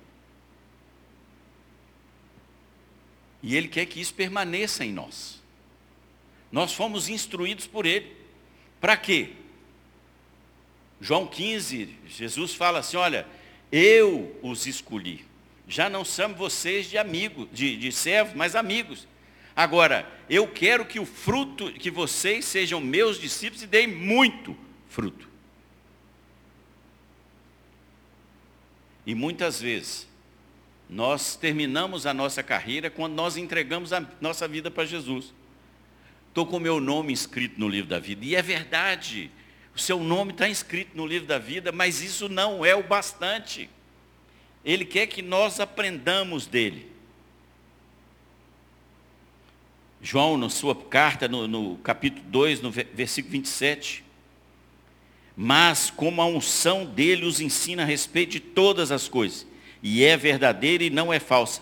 E 3.42 3.56
ele 3.56 3.70
quer 3.70 3.86
que 3.86 4.02
isso 4.02 4.14
permaneça 4.14 4.84
em 4.84 4.92
nós. 4.92 5.42
Nós 6.52 6.74
fomos 6.74 7.08
instruídos 7.08 7.68
por 7.68 7.86
ele. 7.86 8.18
Para 8.82 8.98
quê? 8.98 9.34
João 11.00 11.26
15, 11.26 11.96
Jesus 12.08 12.54
fala 12.54 12.80
assim: 12.80 12.98
olha, 12.98 13.26
eu 13.72 14.38
os 14.42 14.66
escolhi. 14.66 15.27
Já 15.68 15.90
não 15.90 16.06
são 16.06 16.34
vocês 16.34 16.90
de 16.90 16.98
amigos, 16.98 17.48
de, 17.52 17.76
de 17.76 17.92
servos, 17.92 18.34
mas 18.34 18.56
amigos. 18.56 19.08
Agora, 19.56 20.08
eu 20.30 20.48
quero 20.48 20.86
que 20.86 21.00
o 21.00 21.06
fruto, 21.06 21.72
que 21.74 21.92
vocês 21.92 22.46
sejam 22.46 22.80
meus 22.80 23.20
discípulos 23.20 23.64
e 23.64 23.68
deem 23.68 23.88
muito 23.88 24.56
fruto. 24.88 25.28
E 29.06 29.16
muitas 29.16 29.60
vezes, 29.60 30.08
nós 30.90 31.36
terminamos 31.36 32.06
a 32.06 32.14
nossa 32.14 32.42
carreira 32.42 32.90
quando 32.90 33.14
nós 33.14 33.36
entregamos 33.36 33.92
a 33.92 34.06
nossa 34.22 34.48
vida 34.48 34.72
para 34.72 34.86
Jesus. 34.86 35.34
Estou 36.30 36.46
com 36.46 36.58
o 36.58 36.62
meu 36.62 36.80
nome 36.80 37.12
inscrito 37.12 37.60
no 37.60 37.68
livro 37.68 37.90
da 37.90 38.00
vida. 38.00 38.24
E 38.24 38.36
é 38.36 38.42
verdade, 38.42 39.32
o 39.76 39.80
seu 39.80 40.00
nome 40.00 40.32
está 40.32 40.48
inscrito 40.48 40.96
no 40.96 41.06
livro 41.06 41.28
da 41.28 41.40
vida, 41.40 41.72
mas 41.72 42.02
isso 42.02 42.30
não 42.30 42.64
é 42.64 42.76
o 42.76 42.84
bastante. 42.84 43.70
Ele 44.64 44.86
quer 44.86 45.08
que 45.08 45.22
nós 45.22 45.60
aprendamos 45.60 46.46
dele. 46.46 46.92
João, 50.02 50.38
na 50.38 50.50
sua 50.50 50.76
carta, 50.76 51.28
no, 51.28 51.48
no 51.48 51.78
capítulo 51.78 52.24
2, 52.28 52.62
no 52.62 52.72
versículo 52.72 53.32
27. 53.34 54.04
Mas 55.36 55.90
como 55.90 56.22
a 56.22 56.26
unção 56.26 56.86
dele 56.86 57.26
os 57.26 57.40
ensina 57.40 57.84
a 57.84 57.86
respeito 57.86 58.32
de 58.32 58.40
todas 58.40 58.92
as 58.92 59.08
coisas, 59.08 59.46
e 59.82 60.04
é 60.04 60.18
verdadeira 60.18 60.84
e 60.84 60.90
não 60.90 61.14
é 61.14 61.20
falsa. 61.20 61.62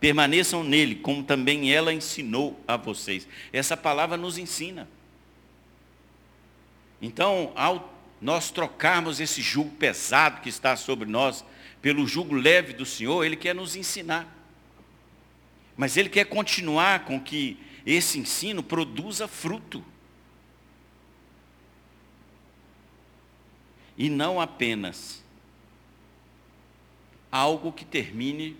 Permaneçam 0.00 0.64
nele, 0.64 0.96
como 0.96 1.22
também 1.22 1.72
ela 1.72 1.92
ensinou 1.92 2.58
a 2.66 2.76
vocês. 2.76 3.28
Essa 3.52 3.76
palavra 3.76 4.16
nos 4.16 4.36
ensina. 4.38 4.88
Então, 7.00 7.52
ao 7.54 7.92
nós 8.20 8.52
trocarmos 8.52 9.18
esse 9.18 9.42
jugo 9.42 9.70
pesado 9.70 10.40
que 10.42 10.48
está 10.48 10.76
sobre 10.76 11.08
nós, 11.08 11.44
pelo 11.82 12.06
jugo 12.06 12.34
leve 12.36 12.72
do 12.72 12.86
Senhor, 12.86 13.24
Ele 13.24 13.36
quer 13.36 13.54
nos 13.54 13.74
ensinar. 13.74 14.38
Mas 15.76 15.96
Ele 15.96 16.08
quer 16.08 16.24
continuar 16.26 17.04
com 17.04 17.20
que 17.20 17.58
esse 17.84 18.20
ensino 18.20 18.62
produza 18.62 19.26
fruto. 19.26 19.84
E 23.98 24.08
não 24.08 24.40
apenas 24.40 25.22
algo 27.30 27.72
que 27.72 27.84
termine 27.84 28.56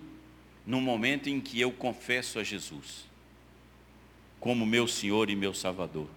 no 0.67 0.81
momento 0.81 1.29
em 1.29 1.39
que 1.39 1.59
eu 1.61 1.71
confesso 1.71 2.39
a 2.39 2.43
Jesus 2.43 3.05
como 4.39 4.65
meu 4.65 4.85
Senhor 4.89 5.29
e 5.29 5.37
meu 5.37 5.53
Salvador. 5.53 6.09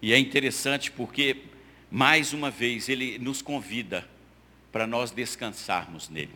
E 0.00 0.12
é 0.12 0.18
interessante 0.18 0.92
porque, 0.92 1.42
mais 1.90 2.32
uma 2.32 2.52
vez, 2.52 2.88
ele 2.88 3.18
nos 3.18 3.42
convida 3.42 4.08
para 4.76 4.86
nós 4.86 5.10
descansarmos 5.10 6.10
nele. 6.10 6.34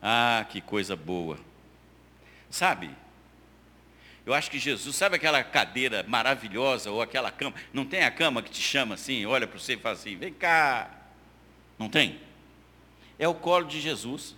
Ah, 0.00 0.46
que 0.48 0.60
coisa 0.60 0.94
boa. 0.94 1.36
Sabe? 2.48 2.90
Eu 4.24 4.32
acho 4.32 4.48
que 4.48 4.56
Jesus, 4.56 4.94
sabe 4.94 5.16
aquela 5.16 5.42
cadeira 5.42 6.04
maravilhosa 6.06 6.92
ou 6.92 7.02
aquela 7.02 7.32
cama? 7.32 7.56
Não 7.72 7.84
tem 7.84 8.04
a 8.04 8.10
cama 8.12 8.40
que 8.40 8.52
te 8.52 8.62
chama 8.62 8.94
assim, 8.94 9.26
olha 9.26 9.48
para 9.48 9.58
você 9.58 9.74
e 9.74 9.78
fala 9.78 9.96
assim: 9.96 10.16
vem 10.16 10.32
cá. 10.32 10.88
Não 11.76 11.88
tem? 11.88 12.20
É 13.18 13.26
o 13.26 13.34
colo 13.34 13.66
de 13.66 13.80
Jesus. 13.80 14.36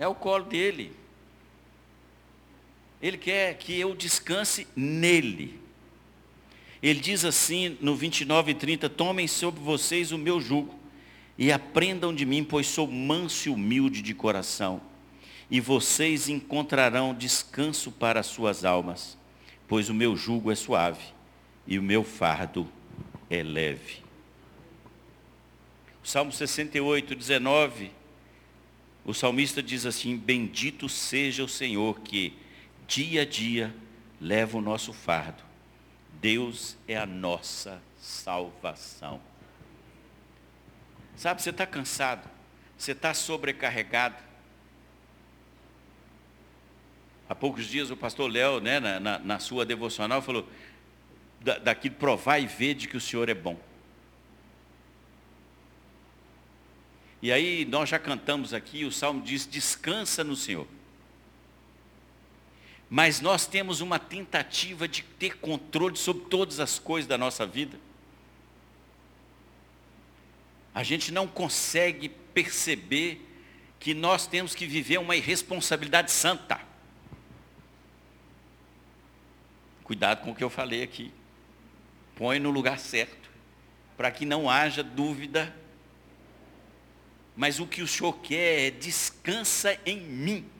É 0.00 0.08
o 0.08 0.16
colo 0.16 0.46
dele. 0.46 0.96
Ele 3.00 3.16
quer 3.16 3.56
que 3.56 3.78
eu 3.78 3.94
descanse 3.94 4.66
nele. 4.74 5.59
Ele 6.82 7.00
diz 7.00 7.24
assim 7.24 7.76
no 7.80 7.94
29 7.94 8.52
e 8.52 8.54
30: 8.54 8.88
Tomem 8.88 9.28
sobre 9.28 9.60
vocês 9.60 10.12
o 10.12 10.18
meu 10.18 10.40
jugo 10.40 10.74
e 11.36 11.52
aprendam 11.52 12.14
de 12.14 12.24
mim, 12.24 12.44
pois 12.44 12.66
sou 12.66 12.86
manso 12.86 13.48
e 13.48 13.52
humilde 13.52 14.02
de 14.02 14.14
coração, 14.14 14.80
e 15.50 15.60
vocês 15.60 16.28
encontrarão 16.28 17.14
descanso 17.14 17.90
para 17.90 18.20
as 18.20 18.26
suas 18.26 18.64
almas, 18.64 19.18
pois 19.66 19.88
o 19.88 19.94
meu 19.94 20.16
jugo 20.16 20.50
é 20.50 20.54
suave 20.54 21.04
e 21.66 21.78
o 21.78 21.82
meu 21.82 22.04
fardo 22.04 22.68
é 23.28 23.42
leve. 23.42 23.98
O 26.02 26.08
Salmo 26.08 26.32
68, 26.32 27.14
19, 27.14 27.90
o 29.04 29.12
salmista 29.12 29.62
diz 29.62 29.84
assim: 29.84 30.16
Bendito 30.16 30.88
seja 30.88 31.44
o 31.44 31.48
Senhor 31.48 32.00
que 32.00 32.32
dia 32.86 33.22
a 33.22 33.24
dia 33.24 33.74
leva 34.20 34.56
o 34.56 34.62
nosso 34.62 34.92
fardo. 34.92 35.49
Deus 36.20 36.76
é 36.86 36.96
a 36.96 37.06
nossa 37.06 37.80
salvação. 37.98 39.20
Sabe, 41.16 41.42
você 41.42 41.50
está 41.50 41.66
cansado, 41.66 42.28
você 42.76 42.92
está 42.92 43.12
sobrecarregado. 43.14 44.16
Há 47.28 47.34
poucos 47.34 47.66
dias 47.66 47.90
o 47.90 47.96
pastor 47.96 48.30
Léo, 48.30 48.60
né, 48.60 48.80
na, 48.80 49.00
na, 49.00 49.18
na, 49.18 49.38
sua 49.38 49.64
devocional, 49.64 50.20
falou 50.20 50.48
da, 51.40 51.58
daqui 51.58 51.88
provar 51.88 52.38
e 52.38 52.46
ver 52.46 52.74
de 52.74 52.88
que 52.88 52.96
o 52.96 53.00
Senhor 53.00 53.28
é 53.28 53.34
bom. 53.34 53.58
E 57.22 57.30
aí 57.30 57.64
nós 57.66 57.88
já 57.88 57.98
cantamos 57.98 58.52
aqui, 58.54 58.84
o 58.84 58.92
salmo 58.92 59.22
diz, 59.22 59.46
descansa 59.46 60.24
no 60.24 60.34
Senhor. 60.34 60.66
Mas 62.90 63.20
nós 63.20 63.46
temos 63.46 63.80
uma 63.80 64.00
tentativa 64.00 64.88
de 64.88 65.04
ter 65.04 65.36
controle 65.38 65.96
sobre 65.96 66.24
todas 66.24 66.58
as 66.58 66.76
coisas 66.76 67.06
da 67.06 67.16
nossa 67.16 67.46
vida. 67.46 67.78
A 70.74 70.82
gente 70.82 71.12
não 71.12 71.28
consegue 71.28 72.08
perceber 72.08 73.24
que 73.78 73.94
nós 73.94 74.26
temos 74.26 74.56
que 74.56 74.66
viver 74.66 74.98
uma 74.98 75.14
irresponsabilidade 75.14 76.10
santa. 76.10 76.60
Cuidado 79.84 80.22
com 80.22 80.32
o 80.32 80.34
que 80.34 80.42
eu 80.42 80.50
falei 80.50 80.82
aqui. 80.82 81.12
Põe 82.16 82.40
no 82.40 82.50
lugar 82.50 82.80
certo, 82.80 83.30
para 83.96 84.10
que 84.10 84.26
não 84.26 84.50
haja 84.50 84.82
dúvida. 84.82 85.54
Mas 87.36 87.60
o 87.60 87.66
que 87.66 87.82
o 87.82 87.88
Senhor 87.88 88.12
quer 88.14 88.66
é 88.66 88.70
descansa 88.70 89.78
em 89.86 90.00
mim. 90.00 90.50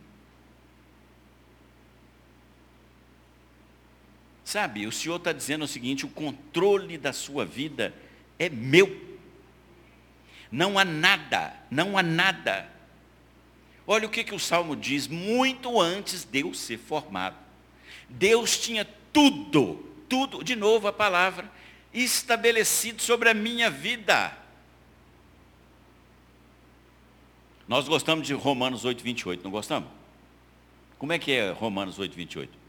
Sabe, 4.50 4.84
o 4.84 4.90
Senhor 4.90 5.14
está 5.14 5.30
dizendo 5.30 5.64
o 5.64 5.68
seguinte: 5.68 6.04
o 6.04 6.08
controle 6.08 6.98
da 6.98 7.12
sua 7.12 7.46
vida 7.46 7.94
é 8.36 8.48
meu. 8.48 9.00
Não 10.50 10.76
há 10.76 10.84
nada, 10.84 11.54
não 11.70 11.96
há 11.96 12.02
nada. 12.02 12.68
Olha 13.86 14.08
o 14.08 14.10
que, 14.10 14.24
que 14.24 14.34
o 14.34 14.40
Salmo 14.40 14.74
diz, 14.74 15.06
muito 15.06 15.80
antes 15.80 16.24
de 16.24 16.40
eu 16.40 16.52
ser 16.52 16.78
formado. 16.78 17.36
Deus 18.08 18.58
tinha 18.58 18.84
tudo, 19.12 19.88
tudo, 20.08 20.42
de 20.42 20.56
novo 20.56 20.88
a 20.88 20.92
palavra, 20.92 21.48
estabelecido 21.94 23.00
sobre 23.00 23.28
a 23.28 23.34
minha 23.34 23.70
vida. 23.70 24.36
Nós 27.68 27.86
gostamos 27.86 28.26
de 28.26 28.34
Romanos 28.34 28.84
8, 28.84 29.00
28, 29.00 29.44
não 29.44 29.50
gostamos? 29.52 29.88
Como 30.98 31.12
é 31.12 31.20
que 31.20 31.30
é 31.30 31.52
Romanos 31.52 32.00
8, 32.00 32.16
28? 32.16 32.59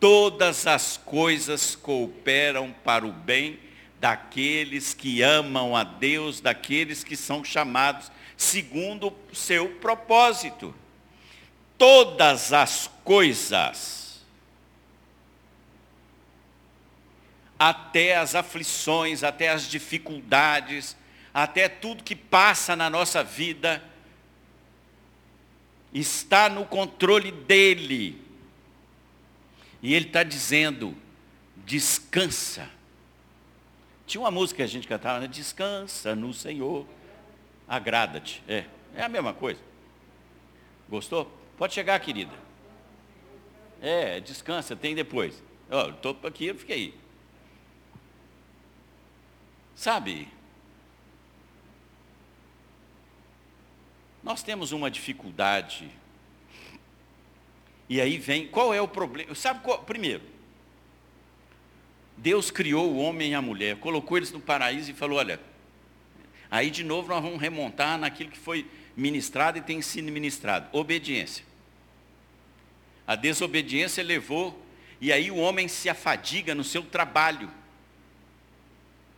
Todas 0.00 0.66
as 0.66 0.96
coisas 0.96 1.74
cooperam 1.74 2.74
para 2.84 3.06
o 3.06 3.12
bem 3.12 3.58
daqueles 4.00 4.94
que 4.94 5.22
amam 5.22 5.74
a 5.74 5.82
Deus, 5.82 6.40
daqueles 6.40 7.02
que 7.02 7.16
são 7.16 7.42
chamados 7.42 8.10
segundo 8.36 9.08
o 9.08 9.34
seu 9.34 9.68
propósito. 9.80 10.74
todas 11.78 12.52
as 12.52 12.90
coisas, 13.04 14.20
até 17.56 18.16
as 18.16 18.34
aflições, 18.34 19.22
até 19.22 19.48
as 19.48 19.68
dificuldades, 19.68 20.96
até 21.32 21.68
tudo 21.68 22.02
que 22.02 22.16
passa 22.16 22.74
na 22.74 22.90
nossa 22.90 23.22
vida, 23.22 23.82
está 25.94 26.48
no 26.48 26.66
controle 26.66 27.30
dele. 27.30 28.27
E 29.82 29.94
ele 29.94 30.06
está 30.06 30.22
dizendo, 30.22 30.96
descansa. 31.56 32.68
Tinha 34.06 34.20
uma 34.20 34.30
música 34.30 34.56
que 34.56 34.62
a 34.62 34.66
gente 34.66 34.88
cantava, 34.88 35.20
né? 35.20 35.28
Descansa 35.28 36.14
no 36.16 36.32
Senhor, 36.32 36.86
agrada-te. 37.66 38.42
É, 38.48 38.64
é 38.94 39.02
a 39.02 39.08
mesma 39.08 39.32
coisa. 39.32 39.60
Gostou? 40.88 41.30
Pode 41.56 41.74
chegar, 41.74 41.98
querida. 42.00 42.32
É, 43.80 44.18
descansa, 44.20 44.74
tem 44.74 44.94
depois. 44.94 45.42
Ó, 45.70 45.90
estou 45.90 46.16
aqui, 46.24 46.46
eu 46.46 46.54
fiquei. 46.54 46.94
Sabe, 49.74 50.28
nós 54.22 54.42
temos 54.42 54.72
uma 54.72 54.90
dificuldade. 54.90 55.90
E 57.88 58.00
aí 58.00 58.18
vem, 58.18 58.46
qual 58.46 58.74
é 58.74 58.80
o 58.80 58.88
problema? 58.88 59.34
Sabe 59.34 59.60
qual? 59.60 59.82
Primeiro, 59.82 60.22
Deus 62.16 62.50
criou 62.50 62.92
o 62.92 62.98
homem 62.98 63.30
e 63.30 63.34
a 63.34 63.40
mulher, 63.40 63.76
colocou 63.76 64.16
eles 64.16 64.32
no 64.32 64.40
paraíso 64.40 64.90
e 64.90 64.94
falou, 64.94 65.18
olha, 65.18 65.40
aí 66.50 66.70
de 66.70 66.84
novo 66.84 67.08
nós 67.08 67.22
vamos 67.22 67.40
remontar 67.40 67.96
naquilo 67.96 68.30
que 68.30 68.38
foi 68.38 68.66
ministrado 68.96 69.56
e 69.56 69.62
tem 69.62 69.80
sido 69.80 70.10
ministrado, 70.10 70.68
obediência. 70.72 71.44
A 73.06 73.14
desobediência 73.14 74.04
levou, 74.04 74.60
e 75.00 75.12
aí 75.12 75.30
o 75.30 75.36
homem 75.36 75.68
se 75.68 75.88
afadiga 75.88 76.54
no 76.54 76.64
seu 76.64 76.82
trabalho. 76.82 77.48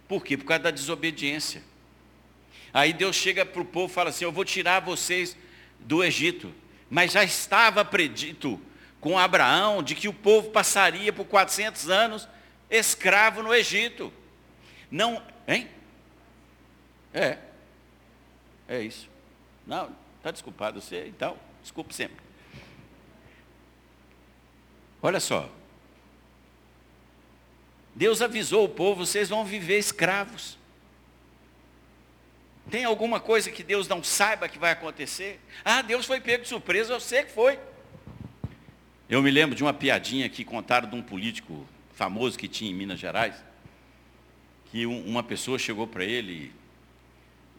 Por 0.07 0.25
quê? 0.25 0.37
Por 0.37 0.45
causa 0.45 0.65
da 0.65 0.71
desobediência. 0.71 1.65
Aí 2.73 2.93
Deus 2.93 3.17
chega 3.17 3.45
para 3.45 3.63
o 3.63 3.65
povo 3.65 3.91
e 3.91 3.95
fala 3.95 4.11
assim, 4.11 4.25
eu 4.25 4.31
vou 4.31 4.45
tirar 4.45 4.81
vocês 4.81 5.37
do 5.81 6.05
Egito. 6.05 6.55
Mas 6.91 7.13
já 7.13 7.23
estava 7.23 7.85
predito 7.85 8.61
com 9.01 9.19
Abraão 9.19 9.83
de 9.83 9.95
que 9.95 10.09
o 10.09 10.13
povo 10.13 10.51
passaria 10.51 11.13
por 11.13 11.25
400 11.25 11.89
anos 11.89 12.29
escravo 12.69 13.43
no 13.43 13.55
Egito. 13.55 14.13
Não, 14.91 15.23
hein? 15.47 15.69
É. 17.15 17.39
É 18.69 18.81
isso. 18.83 19.09
Não, 19.67 19.95
está 20.19 20.31
desculpado 20.31 20.81
você, 20.81 21.07
então, 21.07 21.37
desculpe 21.63 21.95
sempre. 21.95 22.23
Olha 25.01 25.21
só. 25.21 25.49
Deus 27.95 28.23
avisou 28.23 28.65
o 28.65 28.69
povo, 28.69 29.07
vocês 29.07 29.29
vão 29.29 29.45
viver 29.45 29.79
escravos. 29.79 30.60
Tem 32.71 32.85
alguma 32.85 33.19
coisa 33.19 33.51
que 33.51 33.65
Deus 33.65 33.89
não 33.89 34.03
saiba 34.05 34.49
que 34.49 34.59
vai 34.59 34.71
acontecer? 34.71 35.41
Ah, 35.65 35.83
Deus 35.83 36.07
foi 36.07 36.21
pego 36.21 36.45
de 36.45 36.49
surpresa, 36.49 36.93
eu 36.93 37.01
sei 37.01 37.25
que 37.25 37.33
foi. 37.33 37.59
Eu 39.09 39.21
me 39.21 39.31
lembro 39.31 39.57
de 39.57 39.63
uma 39.65 39.75
piadinha 39.75 40.29
que 40.29 40.45
contaram 40.45 40.89
de 40.89 40.95
um 40.95 41.03
político 41.03 41.67
famoso 41.95 42.39
que 42.39 42.47
tinha 42.47 42.71
em 42.71 42.75
Minas 42.75 43.01
Gerais, 43.01 43.35
que 44.71 44.87
um, 44.87 45.05
uma 45.05 45.23
pessoa 45.25 45.59
chegou 45.59 45.85
para 45.85 46.05
ele 46.05 46.53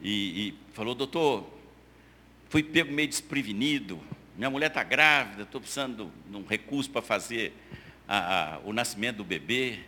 e, 0.00 0.48
e, 0.48 0.54
falou, 0.72 0.94
doutor, 0.94 1.46
fui 2.48 2.62
pego 2.62 2.90
meio 2.90 3.06
desprevenido, 3.06 4.00
minha 4.34 4.48
mulher 4.48 4.68
está 4.68 4.82
grávida, 4.82 5.42
estou 5.42 5.60
precisando 5.60 6.10
de 6.26 6.36
um 6.38 6.46
recurso 6.46 6.90
para 6.90 7.02
fazer 7.02 7.52
a, 8.08 8.54
a, 8.54 8.58
o 8.60 8.72
nascimento 8.72 9.18
do 9.18 9.24
bebê. 9.24 9.80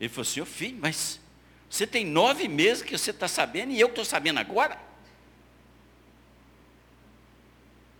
Ele 0.00 0.08
falou 0.08 0.22
assim, 0.22 0.40
ô 0.40 0.46
filho, 0.46 0.78
mas 0.80 1.20
você 1.74 1.88
tem 1.88 2.06
nove 2.06 2.46
meses 2.46 2.84
que 2.84 2.96
você 2.96 3.10
está 3.10 3.26
sabendo 3.26 3.72
e 3.72 3.80
eu 3.80 3.88
estou 3.88 4.04
sabendo 4.04 4.38
agora? 4.38 4.80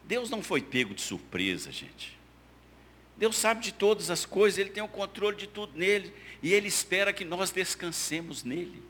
Deus 0.05 0.31
não 0.31 0.45
foi 0.45 0.63
pego 0.63 0.95
de 0.95 1.03
surpresa, 1.03 1.73
gente. 1.73 2.17
Deus 3.17 3.37
sabe 3.37 3.65
de 3.65 3.75
todas 3.75 4.11
as 4.11 4.25
coisas, 4.25 4.59
Ele 4.59 4.71
tem 4.71 4.81
o 4.81 4.87
controle 4.87 5.37
de 5.37 5.49
tudo 5.49 5.77
nele, 5.77 6.15
e 6.41 6.53
Ele 6.53 6.69
espera 6.69 7.13
que 7.13 7.25
nós 7.25 7.51
descansemos 7.51 8.45
nele. 8.45 8.81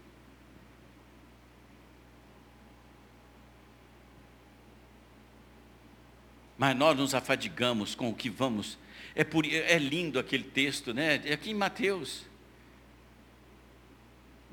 Mas 6.58 6.76
nós 6.76 6.94
nos 6.94 7.14
afadigamos 7.14 7.94
com 7.94 8.10
o 8.10 8.14
que 8.14 8.28
vamos. 8.28 8.76
É, 9.14 9.24
por, 9.24 9.46
é 9.46 9.78
lindo 9.78 10.18
aquele 10.18 10.44
texto, 10.44 10.92
né? 10.92 11.22
É 11.24 11.32
aqui 11.32 11.52
em 11.52 11.54
Mateus. 11.54 12.33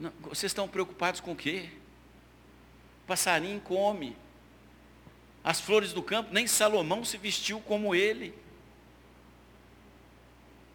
Não, 0.01 0.11
vocês 0.23 0.49
estão 0.49 0.67
preocupados 0.67 1.21
com 1.21 1.31
o 1.31 1.35
quê? 1.35 1.69
O 3.05 3.07
passarinho 3.07 3.61
come. 3.61 4.17
As 5.41 5.61
flores 5.61 5.93
do 5.93 6.03
campo, 6.03 6.33
nem 6.33 6.45
Salomão 6.45 7.05
se 7.05 7.17
vestiu 7.17 7.61
como 7.61 7.95
ele 7.95 8.33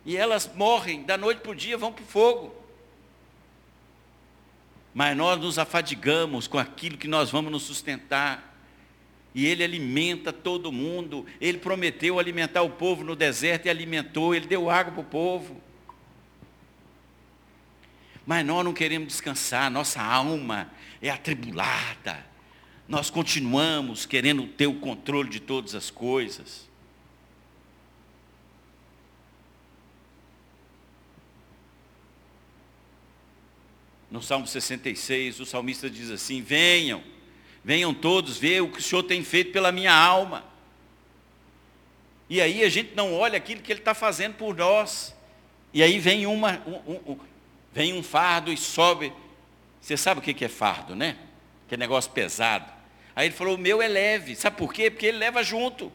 e 0.06 0.16
elas 0.16 0.48
morrem, 0.54 1.02
da 1.02 1.18
noite 1.18 1.40
para 1.40 1.50
o 1.50 1.54
dia 1.54 1.76
vão 1.76 1.92
para 1.92 2.04
o 2.04 2.06
fogo. 2.06 2.54
Mas 4.94 5.16
nós 5.16 5.38
nos 5.40 5.58
afadigamos 5.58 6.46
com 6.46 6.58
aquilo 6.58 6.96
que 6.96 7.08
nós 7.08 7.28
vamos 7.28 7.50
nos 7.50 7.64
sustentar. 7.64 8.56
E 9.34 9.44
Ele 9.44 9.64
alimenta 9.64 10.32
todo 10.32 10.70
mundo. 10.70 11.26
Ele 11.40 11.58
prometeu 11.58 12.20
alimentar 12.20 12.62
o 12.62 12.70
povo 12.70 13.02
no 13.02 13.16
deserto 13.16 13.66
e 13.66 13.68
alimentou. 13.68 14.32
Ele 14.32 14.46
deu 14.46 14.70
água 14.70 14.92
para 14.92 15.00
o 15.00 15.04
povo. 15.04 15.60
Mas 18.26 18.44
nós 18.44 18.64
não 18.64 18.74
queremos 18.74 19.08
descansar, 19.08 19.70
nossa 19.70 20.02
alma 20.02 20.68
é 21.00 21.08
atribulada. 21.08 22.26
Nós 22.88 23.08
continuamos 23.08 24.04
querendo 24.04 24.46
ter 24.48 24.66
o 24.66 24.74
controle 24.74 25.28
de 25.28 25.38
todas 25.38 25.76
as 25.76 25.90
coisas. 25.90 26.66
No 34.10 34.22
Salmo 34.22 34.46
66, 34.46 35.40
o 35.40 35.46
salmista 35.46 35.88
diz 35.88 36.10
assim: 36.10 36.42
Venham, 36.42 37.02
venham 37.64 37.92
todos 37.92 38.38
ver 38.38 38.62
o 38.62 38.68
que 38.68 38.78
o 38.78 38.82
Senhor 38.82 39.02
tem 39.02 39.22
feito 39.22 39.52
pela 39.52 39.70
minha 39.70 39.92
alma. 39.92 40.44
E 42.28 42.40
aí 42.40 42.64
a 42.64 42.68
gente 42.68 42.94
não 42.94 43.14
olha 43.14 43.36
aquilo 43.36 43.62
que 43.62 43.70
Ele 43.70 43.80
está 43.80 43.94
fazendo 43.94 44.34
por 44.34 44.56
nós. 44.56 45.14
E 45.72 45.82
aí 45.82 45.98
vem, 45.98 46.26
uma, 46.26 46.62
um, 46.66 47.12
um, 47.12 47.18
vem 47.76 47.92
um 47.92 48.02
fardo 48.02 48.50
e 48.50 48.56
sobe. 48.56 49.12
Você 49.82 49.98
sabe 49.98 50.20
o 50.20 50.22
que 50.22 50.42
é 50.42 50.48
fardo, 50.48 50.96
né? 50.96 51.18
Que 51.68 51.74
é 51.74 51.76
negócio 51.76 52.10
pesado. 52.10 52.72
Aí 53.14 53.28
ele 53.28 53.34
falou: 53.34 53.54
O 53.54 53.58
meu 53.58 53.82
é 53.82 53.86
leve. 53.86 54.34
Sabe 54.34 54.56
por 54.56 54.72
quê? 54.72 54.90
Porque 54.90 55.04
ele 55.04 55.18
leva 55.18 55.44
junto. 55.44 55.92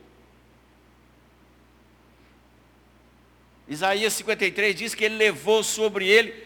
Isaías 3.67 4.13
53 4.13 4.75
diz 4.75 4.93
que 4.93 5.05
ele 5.05 5.15
levou 5.15 5.63
sobre 5.63 6.07
ele 6.07 6.45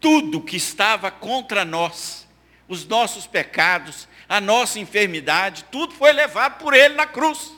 tudo 0.00 0.42
que 0.42 0.56
estava 0.56 1.10
contra 1.10 1.64
nós, 1.64 2.28
os 2.68 2.86
nossos 2.86 3.26
pecados, 3.26 4.06
a 4.28 4.38
nossa 4.38 4.78
enfermidade, 4.78 5.64
tudo 5.70 5.94
foi 5.94 6.12
levado 6.12 6.58
por 6.58 6.74
Ele 6.74 6.94
na 6.94 7.06
cruz. 7.06 7.52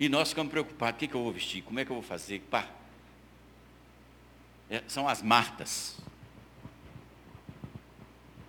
E 0.00 0.08
nós 0.08 0.30
ficamos 0.30 0.50
preocupados, 0.50 0.96
o 0.96 0.98
que, 0.98 1.06
que 1.06 1.14
eu 1.14 1.22
vou 1.22 1.30
vestir? 1.30 1.62
Como 1.62 1.78
é 1.78 1.84
que 1.84 1.90
eu 1.90 1.96
vou 1.96 2.02
fazer? 2.02 2.40
Pá. 2.50 2.66
É, 4.70 4.82
são 4.88 5.06
as 5.06 5.22
Martas. 5.22 5.98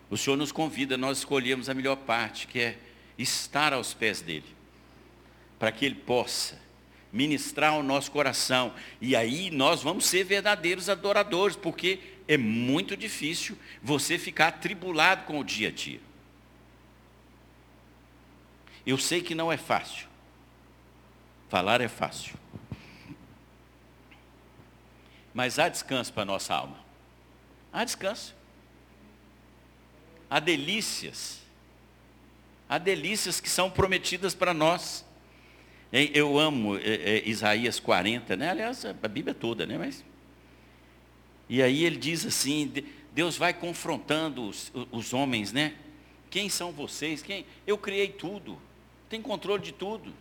O 0.09 0.17
Senhor 0.17 0.37
nos 0.37 0.51
convida, 0.51 0.97
nós 0.97 1.19
escolhemos 1.19 1.69
a 1.69 1.73
melhor 1.73 1.97
parte, 1.97 2.47
que 2.47 2.59
é 2.59 2.79
estar 3.17 3.73
aos 3.73 3.93
pés 3.93 4.21
dEle 4.21 4.45
para 5.59 5.71
que 5.71 5.85
Ele 5.85 5.95
possa 5.95 6.57
ministrar 7.11 7.77
o 7.77 7.83
nosso 7.83 8.11
coração. 8.11 8.73
E 9.01 9.15
aí 9.15 9.51
nós 9.51 9.83
vamos 9.83 10.05
ser 10.05 10.23
verdadeiros 10.23 10.89
adoradores, 10.89 11.57
porque 11.57 11.99
é 12.27 12.37
muito 12.37 12.95
difícil 12.95 13.57
você 13.83 14.17
ficar 14.17 14.47
atribulado 14.47 15.25
com 15.25 15.39
o 15.39 15.43
dia 15.43 15.67
a 15.67 15.71
dia. 15.71 15.99
Eu 18.85 18.97
sei 18.97 19.21
que 19.21 19.35
não 19.35 19.51
é 19.51 19.57
fácil. 19.57 20.10
Falar 21.51 21.81
é 21.81 21.89
fácil. 21.89 22.35
Mas 25.33 25.59
há 25.59 25.67
descanso 25.67 26.13
para 26.13 26.21
a 26.21 26.25
nossa 26.25 26.55
alma. 26.55 26.77
Há 27.73 27.83
descanso. 27.83 28.33
Há 30.29 30.39
delícias. 30.39 31.41
Há 32.69 32.77
delícias 32.77 33.41
que 33.41 33.49
são 33.49 33.69
prometidas 33.69 34.33
para 34.33 34.53
nós. 34.53 35.05
Eu 35.91 36.39
amo 36.39 36.77
é, 36.77 36.83
é, 36.83 37.27
Isaías 37.27 37.81
40, 37.81 38.37
né? 38.37 38.49
aliás, 38.51 38.85
a 38.85 39.07
Bíblia 39.09 39.33
toda, 39.33 39.65
né? 39.65 39.77
Mas... 39.77 40.05
E 41.49 41.61
aí 41.61 41.83
ele 41.83 41.97
diz 41.97 42.25
assim, 42.25 42.71
Deus 43.11 43.35
vai 43.35 43.53
confrontando 43.53 44.47
os, 44.47 44.71
os 44.89 45.13
homens, 45.13 45.51
né? 45.51 45.75
Quem 46.29 46.47
são 46.47 46.71
vocês? 46.71 47.21
Quem? 47.21 47.45
Eu 47.67 47.77
criei 47.77 48.07
tudo. 48.07 48.57
Tem 49.09 49.21
controle 49.21 49.61
de 49.61 49.73
tudo. 49.73 50.13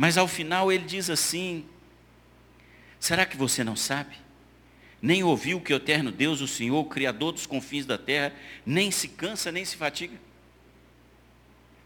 Mas 0.00 0.16
ao 0.16 0.26
final 0.26 0.72
ele 0.72 0.86
diz 0.86 1.10
assim: 1.10 1.62
Será 2.98 3.26
que 3.26 3.36
você 3.36 3.62
não 3.62 3.76
sabe? 3.76 4.16
Nem 5.02 5.22
ouviu 5.22 5.60
que 5.60 5.74
o 5.74 5.76
eterno 5.76 6.10
Deus, 6.10 6.40
o 6.40 6.48
Senhor, 6.48 6.80
o 6.80 6.86
Criador 6.86 7.32
dos 7.32 7.44
confins 7.44 7.84
da 7.84 7.98
terra, 7.98 8.34
nem 8.64 8.90
se 8.90 9.08
cansa, 9.08 9.52
nem 9.52 9.62
se 9.62 9.76
fatiga? 9.76 10.18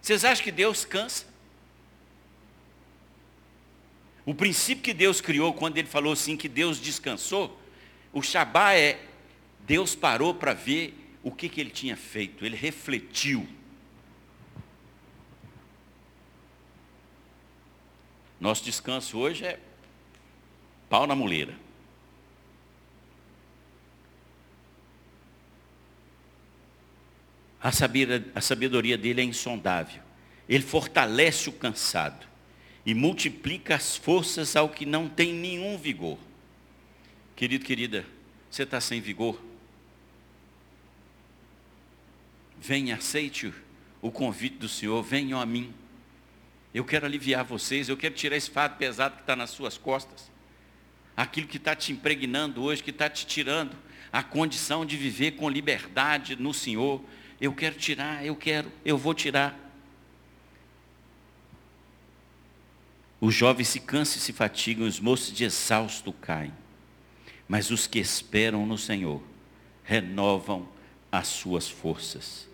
Vocês 0.00 0.24
acham 0.24 0.44
que 0.44 0.52
Deus 0.52 0.84
cansa? 0.84 1.26
O 4.24 4.32
princípio 4.32 4.84
que 4.84 4.94
Deus 4.94 5.20
criou, 5.20 5.52
quando 5.52 5.76
ele 5.76 5.88
falou 5.88 6.12
assim 6.12 6.36
que 6.36 6.48
Deus 6.48 6.78
descansou, 6.78 7.60
o 8.12 8.22
Shabá 8.22 8.74
é 8.74 9.00
Deus 9.66 9.96
parou 9.96 10.32
para 10.32 10.54
ver 10.54 10.94
o 11.20 11.32
que, 11.32 11.48
que 11.48 11.60
ele 11.60 11.70
tinha 11.70 11.96
feito, 11.96 12.46
ele 12.46 12.54
refletiu. 12.54 13.44
Nosso 18.44 18.62
descanso 18.62 19.16
hoje 19.16 19.42
é 19.46 19.58
pau 20.90 21.06
na 21.06 21.14
muleira. 21.14 21.54
A 27.58 27.72
sabedoria, 28.42 28.98
dele 28.98 29.22
é 29.22 29.24
insondável. 29.24 30.02
Ele 30.46 30.62
fortalece 30.62 31.48
o 31.48 31.52
cansado 31.52 32.26
e 32.84 32.92
multiplica 32.92 33.76
as 33.76 33.96
forças 33.96 34.54
ao 34.54 34.68
que 34.68 34.84
não 34.84 35.08
tem 35.08 35.32
nenhum 35.32 35.78
vigor. 35.78 36.18
Querido, 37.34 37.64
querida, 37.64 38.04
você 38.50 38.64
está 38.64 38.78
sem 38.78 39.00
vigor? 39.00 39.42
Venha, 42.60 42.96
aceite 42.96 43.54
o 44.02 44.10
convite 44.10 44.58
do 44.58 44.68
Senhor, 44.68 45.02
venham 45.02 45.40
a 45.40 45.46
mim. 45.46 45.72
Eu 46.74 46.84
quero 46.84 47.06
aliviar 47.06 47.44
vocês, 47.44 47.88
eu 47.88 47.96
quero 47.96 48.14
tirar 48.14 48.36
esse 48.36 48.50
fardo 48.50 48.76
pesado 48.76 49.14
que 49.14 49.22
está 49.22 49.36
nas 49.36 49.50
suas 49.50 49.78
costas. 49.78 50.30
Aquilo 51.16 51.46
que 51.46 51.56
está 51.56 51.74
te 51.74 51.92
impregnando 51.92 52.62
hoje, 52.62 52.82
que 52.82 52.90
está 52.90 53.08
te 53.08 53.24
tirando 53.24 53.76
a 54.12 54.22
condição 54.22 54.84
de 54.84 54.96
viver 54.96 55.32
com 55.32 55.48
liberdade 55.48 56.34
no 56.34 56.52
Senhor. 56.52 57.00
Eu 57.40 57.54
quero 57.54 57.76
tirar, 57.76 58.26
eu 58.26 58.34
quero, 58.34 58.72
eu 58.84 58.98
vou 58.98 59.14
tirar. 59.14 59.56
Os 63.20 63.32
jovens 63.32 63.68
se 63.68 63.78
cansam 63.78 64.16
e 64.16 64.20
se 64.20 64.32
fatigam, 64.32 64.86
os 64.86 64.98
moços 64.98 65.32
de 65.32 65.44
exausto 65.44 66.12
caem. 66.12 66.52
Mas 67.46 67.70
os 67.70 67.86
que 67.86 68.00
esperam 68.00 68.66
no 68.66 68.76
Senhor 68.76 69.22
renovam 69.84 70.68
as 71.12 71.28
suas 71.28 71.68
forças 71.70 72.52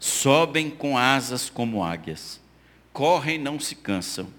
sobem 0.00 0.70
com 0.70 0.96
asas 0.96 1.50
como 1.50 1.84
águias, 1.84 2.39
correm 2.92 3.36
e 3.36 3.38
não 3.38 3.58
se 3.58 3.74
cansam, 3.74 4.32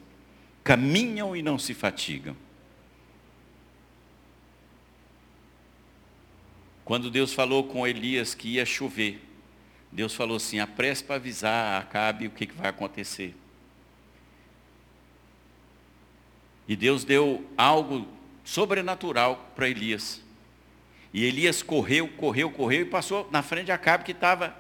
caminham 0.64 1.36
e 1.36 1.42
não 1.42 1.58
se 1.58 1.74
fatigam. 1.74 2.36
Quando 6.84 7.10
Deus 7.10 7.34
falou 7.34 7.64
com 7.64 7.88
Elias 7.88 8.36
que 8.36 8.50
ia 8.50 8.66
chover, 8.66 9.22
Deus 9.92 10.14
falou 10.14 10.38
assim: 10.38 10.60
apresse 10.60 11.04
para 11.04 11.16
avisar 11.16 11.82
Acabe 11.82 12.28
o 12.28 12.32
que, 12.32 12.46
que 12.46 12.54
vai 12.54 12.70
acontecer. 12.70 13.36
E 16.68 16.76
Deus 16.76 17.04
deu 17.04 17.46
algo 17.58 18.08
sobrenatural 18.44 19.52
para 19.56 19.70
Elias. 19.70 20.22
E 21.14 21.26
Elias 21.26 21.62
correu, 21.62 22.08
correu, 22.08 22.50
correu 22.50 22.82
e 22.84 22.86
passou 22.86 23.28
na 23.32 23.42
frente 23.42 23.66
de 23.66 23.72
Acabe 23.72 24.06
que 24.06 24.12
estava 24.12 24.56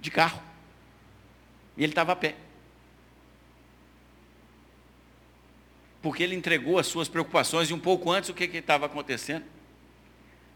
de 0.00 0.10
carro. 0.10 0.40
E 1.76 1.82
ele 1.82 1.92
estava 1.92 2.12
a 2.12 2.16
pé. 2.16 2.36
Porque 6.02 6.22
ele 6.22 6.34
entregou 6.34 6.78
as 6.78 6.86
suas 6.86 7.08
preocupações 7.08 7.70
e 7.70 7.74
um 7.74 7.78
pouco 7.78 8.10
antes 8.10 8.30
o 8.30 8.34
que 8.34 8.44
estava 8.44 8.86
acontecendo? 8.86 9.44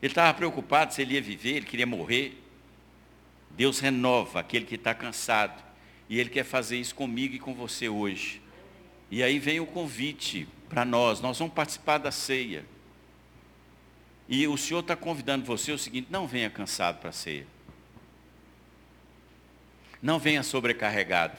Ele 0.00 0.10
estava 0.10 0.32
preocupado 0.34 0.94
se 0.94 1.02
ele 1.02 1.14
ia 1.14 1.22
viver, 1.22 1.56
ele 1.56 1.66
queria 1.66 1.86
morrer. 1.86 2.40
Deus 3.50 3.78
renova 3.78 4.40
aquele 4.40 4.64
que 4.64 4.74
está 4.74 4.94
cansado. 4.94 5.62
E 6.08 6.18
Ele 6.18 6.28
quer 6.28 6.44
fazer 6.44 6.76
isso 6.76 6.94
comigo 6.94 7.34
e 7.34 7.38
com 7.38 7.54
você 7.54 7.88
hoje. 7.88 8.42
E 9.10 9.22
aí 9.22 9.38
vem 9.38 9.60
o 9.60 9.66
convite 9.66 10.48
para 10.68 10.84
nós. 10.84 11.20
Nós 11.20 11.38
vamos 11.38 11.54
participar 11.54 11.98
da 11.98 12.10
ceia. 12.10 12.64
E 14.28 14.46
o 14.46 14.56
Senhor 14.56 14.80
está 14.80 14.96
convidando 14.96 15.44
você 15.44 15.72
o 15.72 15.78
seguinte, 15.78 16.08
não 16.10 16.26
venha 16.26 16.50
cansado 16.50 16.98
para 16.98 17.10
a 17.10 17.12
ceia. 17.12 17.46
Não 20.02 20.18
venha 20.18 20.42
sobrecarregado. 20.42 21.38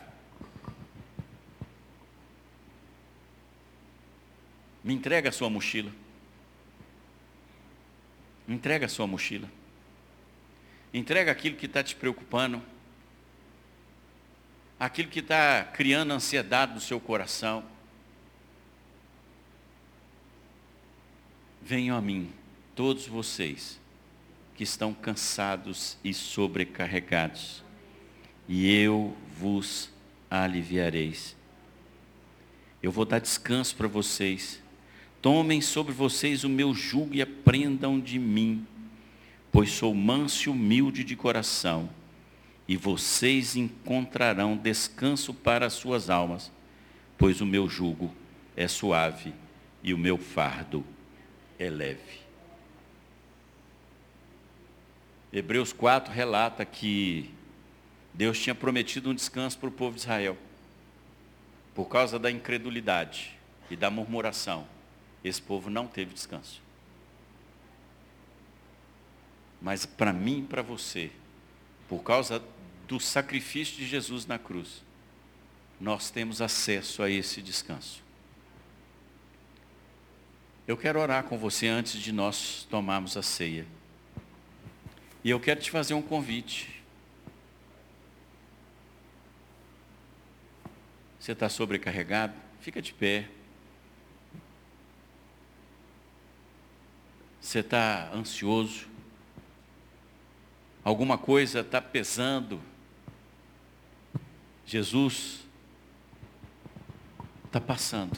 Me 4.86 4.94
entrega 4.94 5.28
a 5.30 5.32
sua 5.34 5.50
mochila. 5.50 5.92
Me 8.48 8.56
entrega 8.56 8.86
a 8.86 8.90
sua 8.90 9.08
mochila. 9.08 9.52
Entrega 10.94 11.32
aquilo 11.32 11.58
que 11.58 11.66
está 11.66 11.84
te 11.84 11.96
preocupando. 11.96 12.62
Aquilo 14.80 15.10
que 15.10 15.20
está 15.20 15.64
criando 15.64 16.14
ansiedade 16.14 16.74
no 16.74 16.80
seu 16.80 17.00
coração. 17.02 17.66
Venham 21.62 21.98
a 21.98 22.02
mim, 22.02 22.32
todos 22.76 23.08
vocês 23.08 23.82
que 24.56 24.64
estão 24.64 24.94
cansados 24.94 25.98
e 26.04 26.14
sobrecarregados 26.14 27.66
e 28.48 28.72
eu 28.72 29.16
vos 29.38 29.90
aliviareis. 30.30 31.36
Eu 32.82 32.92
vou 32.92 33.06
dar 33.06 33.20
descanso 33.20 33.76
para 33.76 33.88
vocês. 33.88 34.62
Tomem 35.26 35.60
sobre 35.60 35.92
vocês 35.92 36.44
o 36.44 36.50
meu 36.50 36.72
jugo 36.72 37.16
e 37.16 37.20
aprendam 37.20 38.00
de 38.00 38.20
mim, 38.20 38.64
pois 39.52 39.72
sou 39.72 39.92
manso 39.92 40.48
e 40.48 40.52
humilde 40.52 41.04
de 41.04 41.16
coração, 41.16 41.90
e 42.68 42.78
vocês 42.78 43.56
encontrarão 43.56 44.56
descanso 44.56 45.34
para 45.34 45.66
as 45.66 45.74
suas 45.74 46.12
almas, 46.12 46.52
pois 47.18 47.42
o 47.42 47.46
meu 47.46 47.68
jugo 47.68 48.14
é 48.56 48.68
suave 48.68 49.34
e 49.82 49.96
o 49.96 49.98
meu 49.98 50.20
fardo 50.20 50.86
é 51.58 51.72
leve. 51.72 52.20
Hebreus 55.34 55.74
4 55.74 56.14
relata 56.14 56.64
que 56.64 57.32
Deus 58.14 58.40
tinha 58.40 58.54
prometido 58.54 59.10
um 59.10 59.16
descanso 59.16 59.58
para 59.58 59.70
o 59.70 59.72
povo 59.72 59.96
de 59.96 60.02
Israel. 60.02 60.38
Por 61.74 61.86
causa 61.86 62.20
da 62.20 62.30
incredulidade 62.30 63.36
e 63.72 63.76
da 63.76 63.90
murmuração, 63.90 64.75
esse 65.28 65.42
povo 65.42 65.70
não 65.70 65.88
teve 65.88 66.14
descanso. 66.14 66.62
Mas 69.62 69.86
para 69.86 70.14
mim 70.14 70.40
e 70.40 70.44
para 70.44 70.62
você, 70.62 71.12
por 71.90 72.04
causa 72.04 72.44
do 72.88 73.00
sacrifício 73.00 73.76
de 73.76 73.88
Jesus 73.88 74.28
na 74.28 74.38
cruz, 74.38 74.84
nós 75.82 76.12
temos 76.12 76.42
acesso 76.42 77.02
a 77.02 77.10
esse 77.10 77.42
descanso. 77.42 78.04
Eu 80.68 80.78
quero 80.78 81.00
orar 81.00 81.24
com 81.24 81.38
você 81.38 81.68
antes 81.68 82.00
de 82.00 82.12
nós 82.12 82.68
tomarmos 82.70 83.18
a 83.18 83.24
ceia. 83.24 83.66
E 85.24 85.30
eu 85.30 85.40
quero 85.40 85.60
te 85.60 85.72
fazer 85.72 85.96
um 85.96 86.02
convite. 86.02 86.84
Você 91.20 91.32
está 91.32 91.50
sobrecarregado? 91.50 92.36
Fica 92.62 92.80
de 92.80 92.94
pé. 92.94 93.28
Você 97.46 97.60
está 97.60 98.10
ansioso? 98.12 98.88
Alguma 100.84 101.16
coisa 101.16 101.60
está 101.60 101.80
pesando? 101.80 102.60
Jesus 104.66 105.46
está 107.46 107.62
passando. 107.62 108.18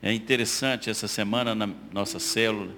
É 0.00 0.12
interessante, 0.12 0.88
essa 0.88 1.08
semana 1.08 1.56
na 1.56 1.66
nossa 1.66 2.20
célula, 2.20 2.72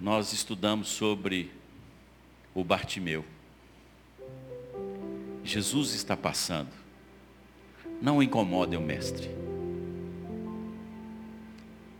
nós 0.00 0.32
estudamos 0.32 0.88
sobre 0.88 1.52
o 2.54 2.64
Bartimeu. 2.64 3.26
Jesus 5.44 5.92
está 5.92 6.16
passando. 6.16 6.72
Não 8.00 8.22
incomodem 8.22 8.78
o 8.78 8.82
mestre. 8.82 9.28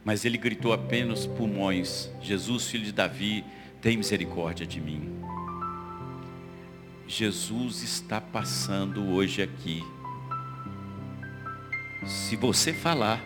Mas 0.09 0.24
ele 0.24 0.38
gritou 0.38 0.72
apenas 0.72 1.26
pulmões: 1.26 2.11
Jesus, 2.22 2.66
filho 2.66 2.82
de 2.82 2.92
Davi, 2.92 3.44
tem 3.78 3.94
misericórdia 3.94 4.66
de 4.66 4.80
mim. 4.80 5.06
Jesus 7.06 7.82
está 7.82 8.18
passando 8.18 9.06
hoje 9.11 9.42
aqui. 9.42 9.84
Se 12.06 12.36
você 12.36 12.72
falar, 12.72 13.22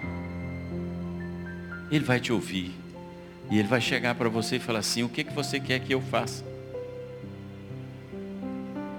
Ele 1.88 2.04
vai 2.04 2.18
te 2.18 2.32
ouvir. 2.32 2.72
E 3.48 3.60
ele 3.60 3.68
vai 3.68 3.80
chegar 3.80 4.16
para 4.16 4.28
você 4.28 4.56
e 4.56 4.58
falar 4.58 4.80
assim: 4.80 5.04
O 5.04 5.08
que, 5.08 5.22
que 5.22 5.32
você 5.32 5.60
quer 5.60 5.78
que 5.78 5.94
eu 5.94 6.00
faça? 6.00 6.44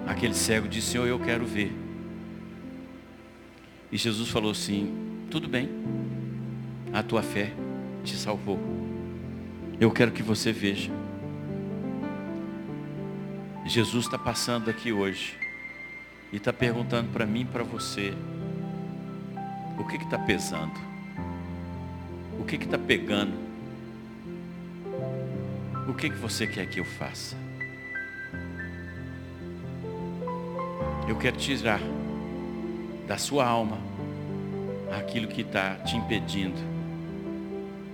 Aquele 0.07 0.35
cego 0.35 0.69
disse: 0.69 0.91
Senhor, 0.91 1.05
eu 1.05 1.19
quero 1.19 1.45
ver. 1.45 1.69
E 3.91 3.97
Jesus 3.97 4.29
falou 4.29 4.51
assim: 4.51 5.27
Tudo 5.29 5.49
bem, 5.49 5.67
a 6.93 7.03
tua 7.03 7.21
fé 7.21 7.51
te 8.03 8.15
salvou. 8.15 8.59
Eu 9.79 9.91
quero 9.91 10.11
que 10.11 10.21
você 10.21 10.51
veja. 10.51 10.91
Jesus 13.65 14.05
está 14.05 14.17
passando 14.17 14.69
aqui 14.69 14.91
hoje 14.91 15.37
e 16.31 16.37
está 16.37 16.51
perguntando 16.51 17.11
para 17.11 17.25
mim 17.25 17.41
e 17.41 17.45
para 17.45 17.63
você: 17.63 18.13
o 19.79 19.85
que 19.85 19.95
está 19.95 20.19
pesando? 20.19 20.73
O 22.39 22.43
que 22.43 22.55
está 22.55 22.77
pegando? 22.77 23.33
O 25.87 25.93
que, 25.93 26.09
que 26.09 26.17
você 26.17 26.47
quer 26.47 26.67
que 26.67 26.79
eu 26.79 26.85
faça? 26.85 27.37
Eu 31.07 31.17
quero 31.17 31.37
tirar 31.37 31.81
da 33.07 33.17
sua 33.17 33.45
alma 33.45 33.77
aquilo 34.97 35.27
que 35.27 35.41
está 35.41 35.75
te 35.75 35.95
impedindo 35.97 36.72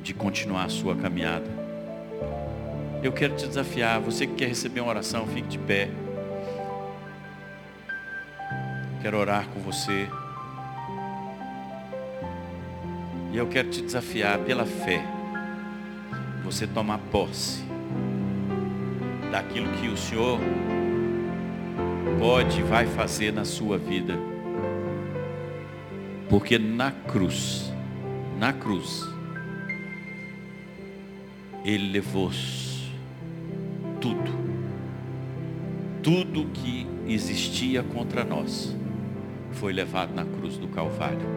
de 0.03 0.13
continuar 0.13 0.65
a 0.65 0.69
sua 0.69 0.95
caminhada. 0.95 1.49
Eu 3.01 3.13
quero 3.13 3.35
te 3.35 3.47
desafiar, 3.47 3.99
você 4.01 4.27
que 4.27 4.35
quer 4.35 4.47
receber 4.47 4.81
uma 4.81 4.89
oração, 4.89 5.25
fique 5.27 5.47
de 5.47 5.57
pé. 5.57 5.89
Quero 9.01 9.17
orar 9.17 9.47
com 9.47 9.59
você. 9.61 10.09
E 13.31 13.37
eu 13.37 13.47
quero 13.47 13.69
te 13.69 13.81
desafiar 13.81 14.39
pela 14.39 14.65
fé. 14.65 15.01
Você 16.43 16.67
tomar 16.67 16.97
posse 17.11 17.63
daquilo 19.31 19.71
que 19.73 19.87
o 19.87 19.95
Senhor 19.95 20.39
pode 22.19 22.59
e 22.59 22.63
vai 22.63 22.85
fazer 22.85 23.31
na 23.31 23.45
sua 23.45 23.77
vida. 23.77 24.15
Porque 26.29 26.59
na 26.59 26.91
cruz, 26.91 27.71
na 28.37 28.51
cruz, 28.51 29.07
Ele 31.63 31.91
levou 31.91 32.31
tudo, 33.99 34.31
tudo 36.01 36.45
que 36.53 36.87
existia 37.07 37.83
contra 37.83 38.23
nós, 38.23 38.75
foi 39.51 39.73
levado 39.73 40.13
na 40.13 40.23
cruz 40.23 40.57
do 40.57 40.67
Calvário. 40.67 41.27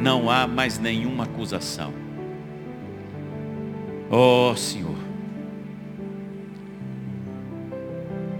Não 0.00 0.30
há 0.30 0.46
mais 0.46 0.78
nenhuma 0.78 1.24
acusação. 1.24 1.92
Oh 4.08 4.54
Senhor, 4.54 4.96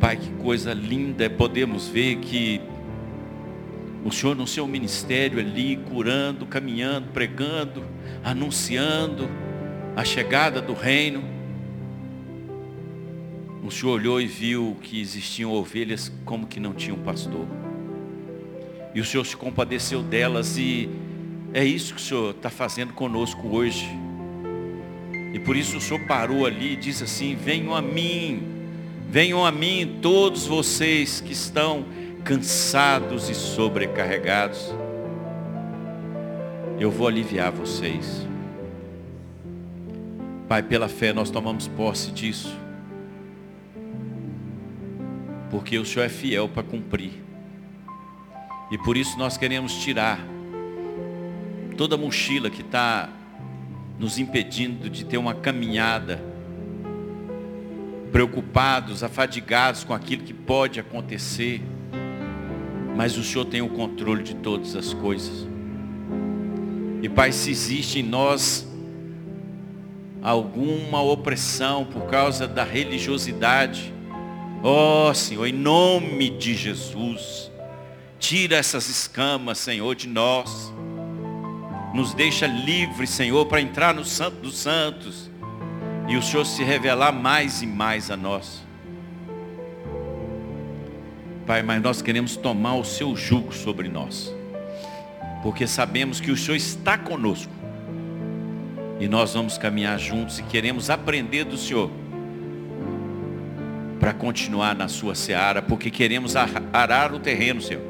Pai, 0.01 0.17
que 0.17 0.31
coisa 0.35 0.73
linda 0.73 1.25
é 1.25 1.29
podermos 1.29 1.89
ver 1.89 2.17
que 2.19 2.61
o 4.05 4.13
Senhor 4.13 4.37
no 4.37 4.47
seu 4.47 4.65
ministério 4.69 5.41
ali, 5.41 5.77
curando, 5.89 6.47
caminhando, 6.47 7.09
pregando, 7.09 7.83
anunciando 8.23 9.29
a 9.97 10.05
chegada 10.05 10.61
do 10.61 10.75
reino. 10.75 11.25
O 13.65 13.71
Senhor 13.71 13.95
olhou 13.95 14.21
e 14.21 14.27
viu 14.27 14.77
que 14.81 15.01
existiam 15.01 15.51
ovelhas 15.51 16.13
como 16.25 16.47
que 16.47 16.61
não 16.61 16.73
tinham 16.73 16.99
pastor. 16.99 17.47
E 18.95 19.01
o 19.01 19.05
Senhor 19.05 19.25
se 19.25 19.37
compadeceu 19.37 20.03
delas 20.03 20.57
e 20.57 20.89
é 21.53 21.65
isso 21.65 21.95
que 21.95 22.01
o 22.01 22.05
Senhor 22.05 22.31
está 22.31 22.51
fazendo 22.51 22.93
conosco 22.93 23.49
hoje. 23.49 23.89
E 25.35 25.41
por 25.41 25.57
isso 25.57 25.79
o 25.79 25.81
Senhor 25.81 26.07
parou 26.07 26.47
ali 26.47 26.75
e 26.75 26.77
disse 26.77 27.03
assim: 27.03 27.35
venham 27.35 27.75
a 27.75 27.83
mim 27.83 28.57
Venham 29.09 29.47
a 29.47 29.53
mim 29.53 29.99
todos 30.03 30.47
vocês 30.47 31.21
que 31.21 31.33
estão 31.33 31.85
cansados 32.25 33.31
e 33.31 33.35
sobrecarregados. 33.35 34.75
Eu 36.79 36.91
vou 36.91 37.07
aliviar 37.07 37.53
vocês. 37.53 38.27
Pai, 40.49 40.63
pela 40.63 40.89
fé 40.89 41.13
nós 41.13 41.31
tomamos 41.31 41.67
posse 41.67 42.13
disso. 42.13 42.57
Porque 45.51 45.79
o 45.79 45.85
Senhor 45.85 46.05
é 46.05 46.09
fiel 46.09 46.49
para 46.49 46.63
cumprir. 46.63 47.13
E 48.71 48.79
por 48.79 48.97
isso 48.97 49.19
nós 49.19 49.37
queremos 49.37 49.75
tirar 49.75 50.21
toda 51.77 51.97
a 51.97 51.99
mochila 51.99 52.49
que 52.49 52.63
está 52.63 53.09
nos 53.99 54.19
impedindo 54.19 54.89
de 54.89 55.05
ter 55.05 55.19
uma 55.19 55.35
caminhada 55.35 56.23
preocupados, 58.13 59.03
afadigados 59.03 59.85
com 59.85 59.93
aquilo 59.93 60.23
que 60.23 60.33
pode 60.33 60.79
acontecer, 60.79 61.61
mas 62.97 63.17
o 63.19 63.23
Senhor 63.23 63.45
tem 63.45 63.63
o 63.63 63.69
controle 63.69 64.23
de 64.23 64.35
todas 64.37 64.75
as 64.77 64.95
coisas. 64.95 65.47
E 67.03 67.09
Pai, 67.09 67.33
se 67.33 67.51
existe 67.51 67.99
em 68.01 68.03
nós 68.03 68.67
alguma 70.27 71.01
opressão 71.01 71.85
por 71.85 72.07
causa 72.07 72.49
da 72.49 72.65
religiosidade, 72.65 73.95
ó 74.61 75.11
oh, 75.11 75.15
Senhor, 75.15 75.47
em 75.47 75.53
nome 75.53 76.31
de 76.31 76.53
Jesus, 76.53 77.49
tira 78.19 78.57
essas 78.57 78.89
escamas, 78.89 79.59
Senhor, 79.59 79.95
de 79.95 80.09
nós. 80.09 80.75
Nos 81.95 82.13
deixa 82.13 82.45
livres, 82.45 83.11
Senhor, 83.11 83.47
para 83.47 83.61
entrar 83.61 83.95
no 83.95 84.05
Santo 84.05 84.39
dos 84.39 84.59
Santos 84.59 85.31
e 86.09 86.17
o 86.17 86.23
Senhor 86.23 86.45
se 86.45 86.65
revelar 86.65 87.13
mais 87.13 87.63
e 87.63 87.67
mais 87.67 88.11
a 88.11 88.17
nós. 88.17 88.67
Pai, 91.47 91.63
mas 91.63 91.81
nós 91.81 92.03
queremos 92.03 92.37
tomar 92.37 92.75
o 92.75 92.85
seu 92.85 93.15
jugo 93.15 93.55
sobre 93.55 93.89
nós, 93.89 94.35
porque 95.45 95.69
sabemos 95.69 96.19
que 96.19 96.33
o 96.33 96.37
Senhor 96.37 96.57
está 96.57 96.99
conosco 96.99 97.56
e 98.99 99.09
nós 99.09 99.35
vamos 99.35 99.59
caminhar 99.59 99.99
juntos 99.99 100.39
e 100.39 100.43
queremos 100.43 100.89
aprender 100.89 101.45
do 101.45 101.57
Senhor 101.57 101.91
para 104.01 104.13
continuar 104.15 104.75
na 104.75 104.89
sua 104.89 105.15
seara, 105.15 105.61
porque 105.61 105.91
queremos 105.91 106.35
arar 106.37 107.13
o 107.13 107.19
terreno, 107.19 107.61
Senhor. 107.61 107.83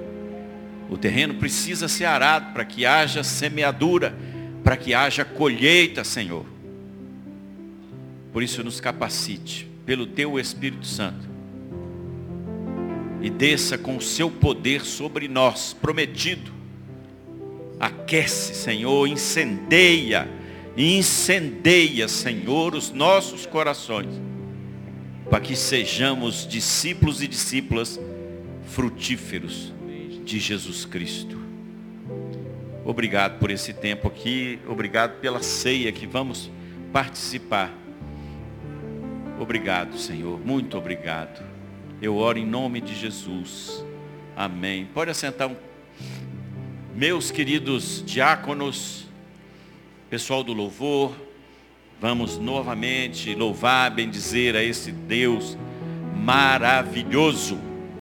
O 0.88 0.96
terreno 0.96 1.34
precisa 1.34 1.88
ser 1.88 2.04
arado 2.04 2.52
para 2.52 2.64
que 2.64 2.86
haja 2.86 3.22
semeadura, 3.24 4.16
para 4.62 4.76
que 4.76 4.94
haja 4.94 5.24
colheita, 5.24 6.04
Senhor. 6.04 6.46
Por 8.32 8.42
isso 8.42 8.62
nos 8.62 8.80
capacite 8.80 9.68
pelo 9.84 10.06
teu 10.06 10.38
Espírito 10.38 10.86
Santo. 10.86 11.26
E 13.20 13.30
desça 13.30 13.76
com 13.76 13.96
o 13.96 14.00
seu 14.00 14.30
poder 14.30 14.82
sobre 14.82 15.26
nós, 15.26 15.72
prometido. 15.72 16.52
Aquece, 17.80 18.54
Senhor, 18.54 19.06
incendeia, 19.06 20.28
incendeia, 20.76 22.06
Senhor, 22.08 22.74
os 22.74 22.90
nossos 22.90 23.46
corações, 23.46 24.20
para 25.30 25.40
que 25.40 25.56
sejamos 25.56 26.46
discípulos 26.46 27.22
e 27.22 27.26
discípulas 27.26 27.98
frutíferos 28.66 29.72
de 30.24 30.38
Jesus 30.38 30.84
Cristo. 30.84 31.38
Obrigado 32.84 33.38
por 33.38 33.50
esse 33.50 33.72
tempo 33.72 34.06
aqui, 34.08 34.58
obrigado 34.68 35.18
pela 35.20 35.42
ceia 35.42 35.90
que 35.90 36.06
vamos 36.06 36.50
participar. 36.92 37.72
Obrigado, 39.38 39.98
Senhor. 39.98 40.40
Muito 40.40 40.78
obrigado. 40.78 41.44
Eu 42.00 42.16
oro 42.16 42.38
em 42.38 42.46
nome 42.46 42.80
de 42.80 42.94
Jesus. 42.94 43.84
Amém. 44.36 44.86
Pode 44.92 45.10
assentar 45.10 45.48
um... 45.48 45.56
Meus 46.94 47.30
queridos 47.30 48.02
diáconos, 48.06 49.05
pessoal 50.08 50.44
do 50.44 50.52
louvor, 50.52 51.16
vamos 52.00 52.38
novamente 52.38 53.34
louvar, 53.34 53.90
bendizer 53.90 54.54
a 54.54 54.62
esse 54.62 54.92
Deus 54.92 55.58
maravilhoso. 56.16 57.58